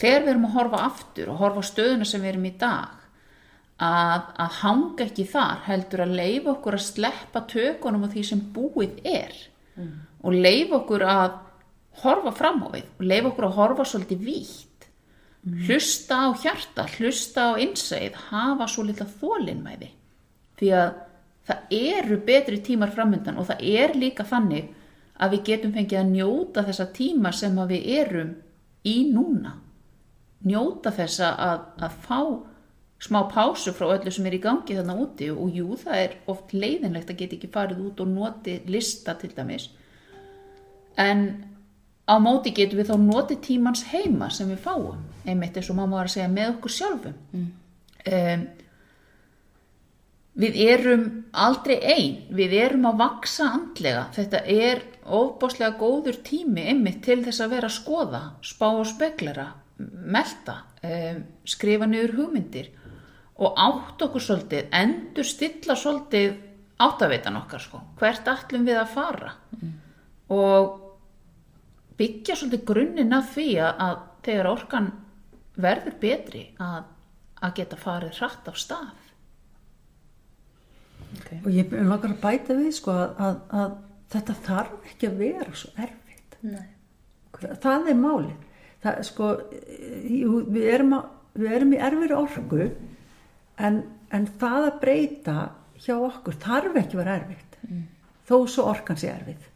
þegar 0.00 0.22
við 0.22 0.32
erum 0.32 0.48
að 0.48 0.56
horfa 0.56 0.84
aftur 0.86 1.32
og 1.32 1.42
horfa 1.42 1.66
stöðuna 1.68 2.08
sem 2.08 2.24
við 2.24 2.32
erum 2.32 2.48
í 2.48 2.54
dag 2.62 3.04
að, 3.76 4.32
að 4.40 4.58
hanga 4.62 5.04
ekki 5.04 5.28
þar 5.30 5.62
heldur 5.66 6.06
að 6.06 6.16
leifa 6.22 6.52
okkur 6.54 6.78
að 6.78 6.86
sleppa 6.86 7.44
tökunum 7.52 8.08
á 8.08 8.12
því 8.14 8.26
sem 8.30 8.42
búið 8.56 8.96
er 9.12 9.36
og 10.26 10.34
leifa 10.34 10.80
okkur 10.80 11.04
að 11.06 11.36
horfa 12.02 12.32
fram 12.36 12.64
á 12.66 12.68
við 12.74 12.86
og 12.98 13.04
leifa 13.10 13.30
okkur 13.30 13.48
að 13.48 13.58
horfa 13.60 13.86
svolítið 13.88 14.24
vítt. 14.26 14.88
Hlusta 15.46 16.16
á 16.26 16.28
hjarta, 16.42 16.86
hlusta 16.96 17.50
á 17.54 17.60
innsæð, 17.62 18.16
hafa 18.32 18.66
svo 18.66 18.82
litla 18.88 19.06
þólinmæði 19.06 19.92
því 20.58 20.72
að 20.74 20.96
það 21.46 21.76
eru 21.78 22.18
betri 22.26 22.58
tímar 22.66 22.90
framöndan 22.94 23.38
og 23.38 23.46
það 23.50 23.62
er 23.78 23.94
líka 23.94 24.26
þannig 24.26 24.72
að 25.22 25.36
við 25.36 25.44
getum 25.50 25.76
fengið 25.76 26.00
að 26.00 26.10
njóta 26.10 26.66
þessa 26.66 26.88
tíma 26.96 27.32
sem 27.32 27.54
við 27.70 27.86
erum 28.00 28.34
í 28.86 28.96
núna. 29.12 29.54
Njóta 30.46 30.92
þessa 30.94 31.30
að, 31.40 31.62
að 31.86 31.96
fá 32.04 32.20
smá 33.02 33.22
pásu 33.30 33.72
frá 33.76 33.90
öllu 33.94 34.12
sem 34.12 34.26
er 34.26 34.36
í 34.36 34.42
gangi 34.42 34.76
þarna 34.76 34.96
úti 35.04 35.28
og 35.32 35.52
jú 35.54 35.76
það 35.80 36.02
er 36.02 36.14
oft 36.32 36.52
leiðinlegt 36.56 37.10
að 37.12 37.18
geta 37.20 37.36
ekki 37.36 37.50
farið 37.52 37.82
út 37.90 38.00
og 38.02 38.12
noti 38.12 38.56
lista 38.72 39.14
til 39.20 39.32
dæmis 39.36 39.68
en 40.96 41.26
á 42.06 42.14
móti 42.22 42.52
getum 42.54 42.80
við 42.80 42.90
þá 42.92 42.96
notið 43.02 43.40
tímans 43.48 43.84
heima 43.90 44.30
sem 44.30 44.50
við 44.52 44.62
fáum. 44.64 45.02
Einmitt 45.26 45.56
eins 45.58 45.70
og 45.72 45.78
mamma 45.78 46.00
var 46.00 46.10
að 46.10 46.16
segja 46.16 46.28
með 46.30 46.52
okkur 46.54 46.74
sjálfum. 46.76 47.16
Um, 48.06 48.46
við 50.38 50.58
erum 50.68 51.06
aldrei 51.32 51.76
ein, 51.80 52.16
við 52.30 52.54
erum 52.60 52.86
að 52.92 53.00
vaksa 53.02 53.50
andlega, 53.56 54.06
þetta 54.14 54.42
er 54.46 54.82
ofbáslega 55.06 55.78
góður 55.80 56.20
tími 56.26 56.68
einmitt 56.70 57.02
til 57.06 57.22
þess 57.24 57.42
að 57.42 57.54
vera 57.56 57.70
að 57.70 57.76
skoða, 57.78 58.22
spá 58.44 58.66
og 58.70 58.86
speglera 58.88 59.48
melta, 60.16 60.60
um, 60.86 61.22
skrifa 61.44 61.88
niður 61.90 62.18
hugmyndir 62.20 62.70
og 63.36 63.58
átt 63.60 64.06
okkur 64.06 64.22
svolítið, 64.22 64.68
endur 64.72 65.26
stilla 65.28 65.76
svolítið 65.76 66.38
áttaveitan 66.80 67.36
okkar 67.42 67.60
sko, 67.60 67.82
hvert 67.98 68.28
ætlum 68.30 68.64
við 68.68 68.80
að 68.80 68.92
fara? 68.94 69.34
Og 70.32 70.85
byggja 71.96 72.36
svolítið 72.36 72.64
grunninn 72.68 73.16
af 73.16 73.32
því 73.34 73.48
að, 73.64 73.82
að 73.86 73.96
þegar 74.26 74.50
orkan 74.50 74.92
verður 75.56 75.98
betri 76.02 76.44
að, 76.60 76.88
að 77.40 77.58
geta 77.60 77.80
farið 77.80 78.20
hratt 78.20 78.48
af 78.50 78.60
stað. 78.60 79.02
Okay. 81.16 81.38
Og 81.44 81.52
ég 81.54 81.72
langar 81.72 82.12
að 82.12 82.22
bæta 82.22 82.56
við 82.58 82.72
sko 82.76 82.92
að, 82.92 83.20
að, 83.24 83.36
að 83.60 83.76
þetta 84.12 84.38
þarf 84.46 84.90
ekki 84.90 85.10
að 85.10 85.20
vera 85.22 85.56
svo 85.56 85.72
erfitt. 85.86 86.38
Nei. 86.44 86.66
Það, 87.36 87.54
það 87.62 87.90
er 87.92 88.00
málið. 88.00 88.34
Það, 88.84 89.00
sko, 89.08 89.30
við, 90.52 90.62
erum 90.74 90.96
að, 90.98 91.10
við 91.36 91.56
erum 91.58 91.74
í 91.74 91.82
erfiri 91.88 92.16
orku 92.16 92.62
en, 93.56 93.80
en 94.14 94.28
það 94.40 94.68
að 94.68 94.80
breyta 94.84 95.36
hjá 95.84 95.96
okkur 95.96 96.38
þarf 96.42 96.80
ekki 96.82 96.96
að 96.96 97.02
vera 97.02 97.18
erfitt. 97.20 97.58
Þó 98.26 98.36
svo 98.50 98.66
orkan 98.72 98.98
sé 99.00 99.10
erfitt. 99.12 99.52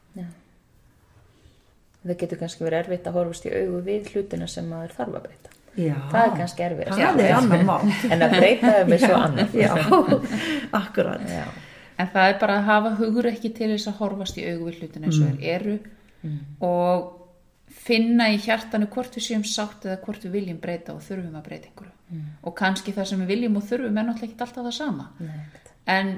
Það 2.00 2.18
getur 2.22 2.40
kannski 2.40 2.64
verið 2.64 2.82
erfitt 2.84 3.08
að 3.10 3.16
horfast 3.18 3.46
í 3.46 3.54
augu 3.54 3.80
við 3.84 4.12
hlutina 4.14 4.46
sem 4.48 4.68
maður 4.70 4.94
þarf 4.96 5.18
að 5.18 5.26
breyta. 5.26 5.56
Já, 5.78 5.94
Það 6.10 6.22
er 6.22 6.32
kannski 6.38 6.64
erfitt. 6.66 6.92
Það 6.96 7.20
er 7.24 7.34
annar 7.36 7.64
mál. 7.68 7.92
En 8.12 8.24
að 8.24 8.36
breyta 8.38 8.72
þeim 8.78 8.94
er 8.96 9.02
svo 9.04 9.18
annað. 9.20 9.54
Já, 9.60 9.72
akkurat. 10.80 11.26
Já. 11.28 11.44
En 12.00 12.10
það 12.10 12.32
er 12.32 12.36
bara 12.40 12.58
að 12.58 12.68
hafa 12.70 12.92
hugur 12.98 13.28
ekki 13.28 13.52
til 13.56 13.70
þess 13.74 13.90
að 13.90 13.98
horfast 14.00 14.40
í 14.40 14.46
augu 14.48 14.70
við 14.70 14.80
hlutin 14.80 15.06
eins 15.06 15.20
og 15.20 15.26
mm. 15.28 15.40
er 15.40 15.56
eru 15.58 15.74
og 16.64 17.08
finna 17.70 18.30
í 18.32 18.38
hjartanu 18.40 18.88
hvort 18.92 19.14
við 19.16 19.26
séum 19.28 19.44
sátt 19.46 19.84
eða 19.86 20.00
hvort 20.04 20.24
við 20.26 20.34
viljum 20.38 20.58
breyta 20.62 20.94
og 20.96 21.04
þurfum 21.04 21.36
að 21.38 21.46
breyta 21.46 21.70
einhverju. 21.70 22.24
Og 22.48 22.56
kannski 22.58 22.94
það 22.96 23.10
sem 23.12 23.22
við 23.22 23.32
viljum 23.34 23.60
og 23.60 23.66
þurfum 23.68 24.00
er 24.00 24.08
náttúrulega 24.08 24.32
ekki 24.32 24.46
alltaf 24.46 24.66
það 24.66 24.76
sama. 24.76 25.06
Nei. 25.20 25.62
En, 25.90 26.10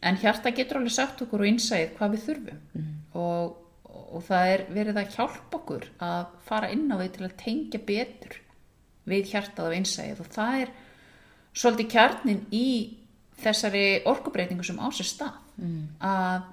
en 0.00 0.20
hjarta 0.22 0.54
getur 0.54 0.80
alveg 0.80 0.94
sagt 0.94 1.22
okkur 1.26 1.44
og 1.44 1.50
innsæðið 1.50 1.92
hvað 1.98 2.14
við 2.14 2.24
þurfum 2.28 2.88
og, 3.20 3.52
og 4.14 4.24
það 4.28 4.50
er 4.54 4.64
verið 4.74 5.00
að 5.00 5.14
hjálpa 5.16 5.58
okkur 5.58 5.86
að 6.06 6.24
fara 6.46 6.70
inn 6.72 6.86
á 6.92 6.96
því 6.96 7.08
til 7.14 7.24
að 7.26 7.38
tengja 7.40 7.80
betur 7.88 8.36
við 9.10 9.32
hjartað 9.32 9.70
og 9.70 9.78
innsæðið 9.78 10.22
og 10.24 10.28
það 10.32 10.60
er 10.62 10.74
svolítið 11.54 11.90
kjarnin 11.94 12.44
í 12.54 12.68
þessari 13.44 13.86
orkubreitingu 14.08 14.64
sem 14.66 14.78
á 14.80 14.88
sér 14.94 15.10
stað. 15.10 15.40
Að 16.00 16.46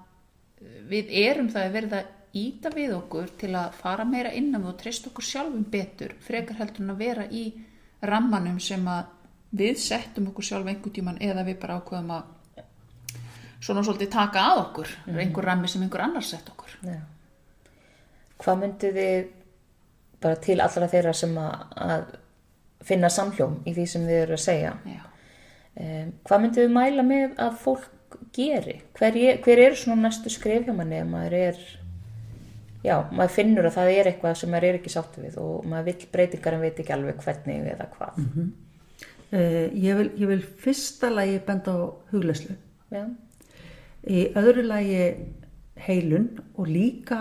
við 0.92 1.14
erum 1.24 1.50
það 1.54 1.68
að 1.68 1.78
verða 1.78 2.02
íta 2.38 2.72
við 2.74 2.94
okkur 2.96 3.32
til 3.40 3.54
að 3.60 3.74
fara 3.80 4.06
meira 4.08 4.32
innan 4.34 4.68
og 4.70 4.78
treysta 4.80 5.10
okkur 5.10 5.26
sjálfum 5.26 5.66
betur 5.72 6.14
frekar 6.24 6.60
heldur 6.62 6.86
en 6.86 6.94
að 6.94 7.02
vera 7.02 7.26
í 7.28 7.46
rammanum 8.02 8.60
sem 8.60 8.86
að 8.88 9.10
við 9.52 9.82
settum 9.84 10.30
okkur 10.32 10.48
sjálf 10.48 10.70
einhvern 10.70 10.96
tíman 10.96 11.20
eða 11.22 11.44
við 11.48 11.60
bara 11.60 11.80
ákveðum 11.82 12.14
að 12.16 12.30
svona 13.62 13.84
svolítið 13.86 14.12
taka 14.14 14.46
að 14.52 14.62
okkur. 14.66 14.94
Einhver 15.12 15.46
rammi 15.46 15.70
sem 15.70 15.84
einhver 15.84 16.06
annar 16.06 16.26
sett 16.26 16.48
okkur. 16.50 16.78
Já. 16.88 17.02
Hvað 18.42 18.60
myndið 18.64 18.96
þið 18.98 19.30
bara 20.22 20.38
til 20.42 20.58
allra 20.62 20.88
þeirra 20.92 21.14
sem 21.18 21.36
að, 21.42 22.12
finna 22.86 23.10
samhljóm 23.14 23.60
í 23.70 23.74
því 23.78 23.84
sem 23.90 24.06
þið 24.08 24.20
eru 24.24 24.38
að 24.38 24.44
segja? 24.46 24.72
Um, 25.82 26.08
hvað 26.28 26.42
myndið 26.46 26.64
þið 26.66 26.72
mæla 26.76 27.04
með 27.06 27.36
að 27.46 27.60
fólk 27.62 28.18
geri? 28.36 28.80
Hver, 28.98 29.18
er- 29.18 29.38
hver 29.46 29.62
er 29.68 29.78
svona 29.80 30.08
næstu 30.08 30.30
skref 30.34 30.66
hjá 30.68 30.74
manni 30.76 31.04
maður 31.08 31.36
er 31.38 31.62
já, 32.84 32.96
maður 33.14 33.36
finnur 33.38 33.70
að 33.70 33.76
það 33.78 33.92
er 33.94 34.10
eitthvað 34.12 34.36
sem 34.42 34.52
maður 34.52 34.68
er 34.72 34.80
ekki 34.82 34.92
sáttu 34.96 35.22
við 35.24 35.38
og 35.42 35.68
maður 35.70 35.88
vill 35.92 36.10
breytingar 36.16 36.58
en 36.58 36.66
veit 36.66 36.82
ekki 36.82 36.96
alveg 36.98 37.22
hvernig 37.24 37.70
eða 37.76 37.88
hvað? 37.94 38.20
Uh, 39.32 39.68
ég, 39.80 39.94
vil, 40.02 40.10
ég 40.20 40.28
vil 40.34 40.42
fyrsta 40.66 41.08
lagi 41.14 41.38
benda 41.48 41.72
á 41.78 41.80
hugleyslu. 42.12 42.58
já, 42.92 43.06
Í 44.10 44.26
öðru 44.36 44.64
lagi 44.66 45.04
heilun 45.86 46.26
og 46.58 46.68
líka 46.68 47.20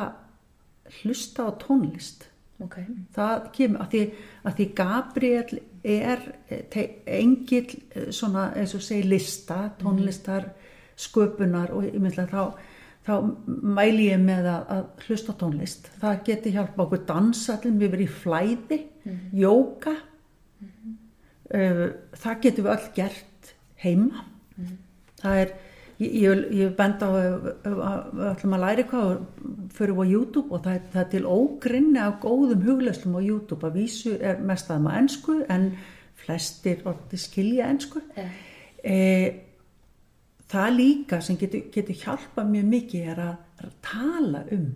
hlusta 1.01 1.49
á 1.49 1.51
tónlist. 1.61 2.27
ok. 2.61 2.77
Það 3.17 3.47
kemur 3.57 3.85
að 3.85 3.95
því, 3.95 4.03
að 4.45 4.57
því 4.59 4.67
Gabriel 4.81 5.61
er 5.81 6.27
eh, 6.53 6.91
engill 7.21 7.71
eh, 7.95 8.11
svona 8.13 8.51
eins 8.59 8.75
og 8.77 8.85
segi 8.85 9.07
lista, 9.09 9.71
tónlistar, 9.81 10.51
sköpunar 11.01 11.73
og 11.73 11.87
ég 11.89 11.97
myndla 12.03 12.27
þá, 12.29 12.43
þá 13.07 13.15
mæli 13.47 14.11
ég 14.11 14.21
með 14.21 14.51
að, 14.53 14.75
að 14.77 15.07
hlusta 15.07 15.37
tónlist. 15.41 15.89
Það 16.03 16.23
geti 16.29 16.55
hjálpa 16.57 16.85
okkur 16.85 17.05
dansa 17.09 17.57
allir, 17.57 17.79
við 17.81 17.95
verið 17.97 18.07
í 18.07 18.19
flæði, 18.21 18.81
jóka, 19.41 19.97
uh, 21.57 21.87
það 22.21 22.43
getum 22.45 22.67
við 22.67 22.75
öll 22.75 22.93
gert 22.99 23.55
heima. 23.81 24.27
Það 25.21 25.43
er 25.47 25.55
ég, 26.01 26.15
ég, 26.23 26.45
ég 26.57 26.75
benda 26.77 27.09
á 27.09 27.11
að 27.13 28.09
við 28.17 28.27
ætlum 28.31 28.57
að 28.57 28.65
læra 28.65 28.85
eitthvað 28.85 29.11
og 29.11 29.71
fyrir 29.77 30.01
á 30.01 30.05
YouTube 30.09 30.55
og 30.57 30.65
það 30.65 30.89
það 30.95 31.03
er 31.03 31.11
til 31.15 31.23
ógrinni 31.29 32.03
af 32.03 32.19
góðum 32.25 32.65
hugleslum 32.67 33.19
á 33.19 33.21
YouTube. 33.21 33.67
Að 33.69 33.79
vísu 33.79 34.17
er 34.17 34.41
mest 34.41 34.73
aðeins 34.73 34.91
á 34.91 34.99
ennsku 35.01 35.37
en 35.49 35.69
flestir 36.21 36.83
orði 36.89 37.21
skilja 37.21 37.69
ennsku 37.73 38.03
e, 38.85 38.97
það 40.51 40.73
líka 40.77 41.21
sem 41.25 41.39
getur, 41.41 41.69
getur 41.73 42.01
hjálpa 42.03 42.45
mjög 42.49 42.73
mikið 42.75 43.13
er 43.15 43.23
að, 43.29 43.37
að 43.65 43.77
tala 43.85 44.43
um 44.57 44.67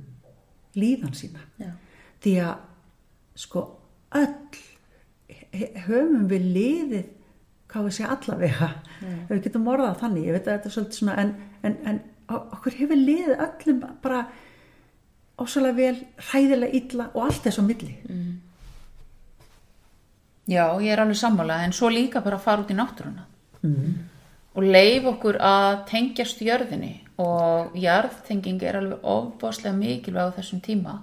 líðan 0.75 1.17
sína. 1.17 1.43
Já. 1.61 1.73
því 2.25 2.39
að 2.43 2.55
sko 3.45 3.65
öll 4.15 4.63
höfum 5.85 6.27
við 6.31 6.49
liðið 6.55 7.13
hvað 7.75 7.89
við 7.89 7.97
segja 7.99 8.15
allavega. 8.15 8.71
Ef 9.03 9.35
við 9.35 9.45
getum 9.49 9.69
orðað 9.75 10.01
þannig, 10.05 10.27
ég 10.29 10.37
veit 10.39 10.47
að 10.47 10.55
þetta 10.55 10.71
er 10.71 10.75
svolítið 10.79 10.99
svona 11.01 11.17
en, 11.21 11.37
en, 11.67 11.77
en 11.91 12.01
okkur 12.55 12.79
hefur 12.79 13.01
liðið 13.01 13.45
öllum 13.49 13.85
bara 14.03 14.25
ósvælega 15.43 15.77
vel, 15.77 15.97
hræðilega 16.31 16.79
illa 16.79 17.07
og 17.13 17.25
allt 17.27 17.47
þess 17.49 17.59
á 17.59 17.65
milli. 17.67 17.95
Já, 20.45 20.65
ég 20.85 20.93
er 20.93 21.01
alveg 21.03 21.19
sammála 21.19 21.63
en 21.65 21.73
svo 21.75 21.89
líka 21.91 22.23
bara 22.23 22.39
að 22.39 22.45
fara 22.47 22.63
út 22.63 22.71
í 22.71 22.77
náttúruna. 22.79 23.25
Og 24.55 24.63
leif 24.63 25.09
okkur 25.11 25.41
að 25.43 25.81
tengjast 25.91 26.45
jörðinni. 26.45 27.01
Og 27.23 27.75
jarðtenging 27.79 28.63
er 28.67 28.79
alveg 28.79 29.03
ofbáslega 29.03 29.75
mikilvæg 29.79 30.31
á 30.31 30.37
þessum 30.39 30.61
tíma. 30.63 31.01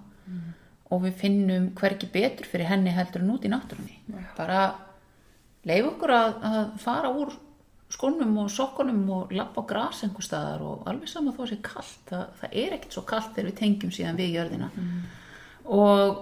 Og 0.91 1.03
við 1.05 1.19
finnum 1.19 1.69
hverki 1.75 2.07
betur 2.11 2.47
fyrir 2.47 2.67
henni 2.67 2.91
heldur 2.95 3.23
en 3.23 3.33
út 3.35 3.45
í 3.47 3.51
náttúrunni. 3.51 3.99
Bara 4.37 4.61
leif 5.69 5.87
okkur 5.91 6.13
að, 6.15 6.35
að 6.51 6.75
fara 6.81 7.13
úr 7.13 7.33
skónum 7.91 8.37
og 8.39 8.51
sokkunum 8.53 9.01
og 9.11 9.33
lappa 9.35 9.63
á 9.63 9.69
gras 9.69 10.03
einhver 10.05 10.25
staðar 10.25 10.63
og 10.63 10.85
alveg 10.87 11.11
sama 11.11 11.33
þó 11.35 11.41
að 11.43 11.51
sé 11.51 11.57
kallt 11.65 12.11
það, 12.11 12.27
það 12.39 12.59
er 12.63 12.75
ekkert 12.77 12.95
svo 12.95 13.03
kallt 13.09 13.33
þegar 13.35 13.49
við 13.49 13.57
tengjum 13.59 13.95
síðan 13.95 14.19
við 14.19 14.37
jörðina. 14.37 14.69
Og 15.71 16.21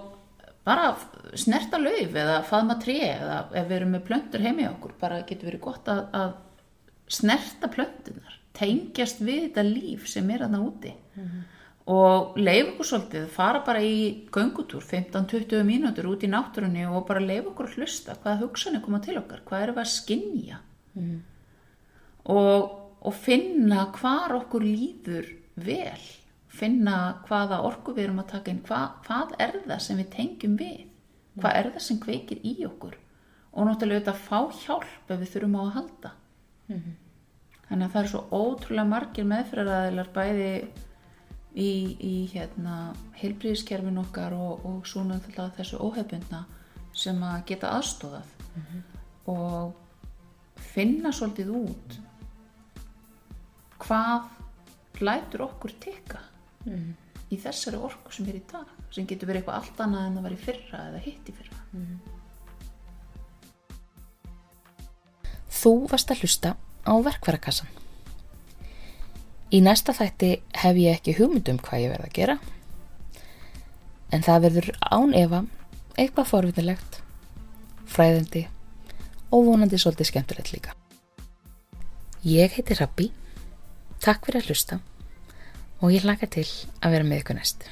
bara 0.66 0.90
snerta 1.38 1.78
lauf 1.80 2.18
eða 2.22 2.40
faðma 2.48 2.76
tré 2.82 2.98
eða 3.12 3.38
ef 3.54 3.70
við 3.70 3.76
erum 3.78 3.94
með 3.96 4.04
plöntur 4.10 4.44
heimi 4.44 4.66
okkur 4.68 4.96
bara 5.00 5.22
getur 5.28 5.50
verið 5.50 5.64
gott 5.64 5.88
að, 5.90 6.02
að 6.12 6.34
snerta 7.10 7.70
plöntunar 7.72 8.36
tengjast 8.56 9.22
við 9.24 9.46
þetta 9.48 9.64
líf 9.66 10.06
sem 10.10 10.28
er 10.30 10.44
þarna 10.44 10.60
úti 10.66 10.92
og 11.90 12.36
leif 12.38 12.74
okkur 12.74 12.88
svolítið 12.90 13.26
fara 13.34 13.62
bara 13.66 13.82
í 13.82 13.96
göngutúr 14.32 14.84
15-20 14.84 15.64
mínútur 15.66 16.10
út 16.12 16.22
í 16.26 16.30
náttúrunni 16.30 16.86
og 16.86 17.06
bara 17.08 17.24
leif 17.24 17.48
okkur 17.50 17.70
að 17.70 17.80
hlusta 17.80 18.14
hvaða 18.20 18.44
hugsanir 18.44 18.84
koma 18.84 19.00
til 19.04 19.18
okkar 19.18 19.42
hvað 19.48 19.66
erum 19.66 19.78
við 19.78 19.84
að 19.84 19.92
skinja 19.96 20.60
og, 22.36 22.70
og 23.00 23.14
finna 23.16 23.88
hvar 23.96 24.36
okkur 24.38 24.66
líður 24.66 25.32
vel 25.60 26.08
finna 26.50 26.96
hvaða 27.28 27.60
orku 27.66 27.94
við 27.94 28.08
erum 28.08 28.22
að 28.22 28.32
taka 28.34 28.52
inn 28.52 28.64
Hva, 28.66 28.80
hvað 29.06 29.36
er 29.38 29.60
það 29.66 29.84
sem 29.84 30.00
við 30.00 30.08
tengjum 30.14 30.56
við? 30.60 30.80
Hvað 31.40 31.58
er 31.58 31.70
það 31.74 31.84
sem 31.86 32.00
kveikir 32.02 32.42
í 32.46 32.54
okkur? 32.66 32.96
Og 33.50 33.66
náttúrulega 33.66 34.00
auðvitað 34.00 34.24
fá 34.26 34.38
hjálp 34.64 35.12
ef 35.14 35.20
við 35.20 35.32
þurfum 35.34 35.56
á 35.58 35.62
að 35.62 35.72
halda. 35.76 36.10
Þannig 37.68 37.86
að 37.86 37.92
það 37.94 38.02
er 38.02 38.10
svo 38.12 38.22
ótrúlega 38.34 38.90
margir 38.90 39.28
meðfyriræðilar 39.30 40.10
bæði 40.14 40.50
í, 41.54 41.70
í 41.98 42.14
hérna 42.32 42.92
heilbríðiskerfin 43.20 44.00
okkar 44.02 44.36
og, 44.36 44.64
og 44.66 44.86
svo 44.88 45.04
náttúrulega 45.06 45.56
þessu 45.58 45.80
óhefbundna 45.82 46.44
sem 46.96 47.18
að 47.22 47.44
geta 47.50 47.74
aðstóðað 47.78 48.36
og 49.30 49.74
finna 50.70 51.12
svolítið 51.14 51.52
út 51.60 51.98
hvað 53.80 55.00
lætur 55.00 55.46
okkur 55.46 55.74
tikka 55.80 56.20
í 57.30 57.38
þessari 57.40 57.78
orku 57.80 58.12
sem 58.12 58.28
er 58.28 58.40
í 58.40 58.46
dag 58.50 58.70
sem 58.90 59.06
getur 59.08 59.30
verið 59.30 59.44
eitthvað 59.44 59.60
allt 59.60 59.84
annað 59.84 60.08
en 60.08 60.18
að 60.18 60.26
vera 60.26 60.36
í 60.36 60.44
fyrra 60.44 60.80
eða 60.90 61.02
hitt 61.04 61.30
í 61.30 61.34
fyrra. 61.36 61.60
Þú 65.60 65.72
varst 65.92 66.10
að 66.10 66.24
hlusta 66.24 66.54
á 66.58 66.94
verkvarakassan. 67.06 67.70
Í 69.50 69.58
næsta 69.62 69.94
þætti 69.94 70.30
hef 70.60 70.80
ég 70.80 70.98
ekki 70.98 71.16
hugmynd 71.18 71.48
um 71.52 71.60
hvað 71.62 71.84
ég 71.84 71.92
verð 71.94 72.06
að 72.08 72.16
gera, 72.18 72.36
en 74.10 74.24
það 74.26 74.44
verður 74.46 74.70
án 74.80 75.14
efa 75.16 75.42
eitthvað 75.96 76.30
forvinnilegt, 76.30 77.00
fræðandi 77.90 78.46
og 79.30 79.46
vonandi 79.46 79.78
svolítið 79.78 80.10
skemmtilegt 80.10 80.52
líka. 80.54 80.74
Ég 82.26 82.52
heiti 82.56 82.76
Rabbi, 82.76 83.10
takk 84.02 84.26
fyrir 84.26 84.42
að 84.42 84.50
hlusta 84.50 84.80
og 85.80 85.94
ég 85.94 86.04
hlaka 86.04 86.28
til 86.28 86.46
að 86.82 86.96
vera 86.96 87.06
með 87.06 87.22
ykkur 87.22 87.38
næst. 87.38 87.64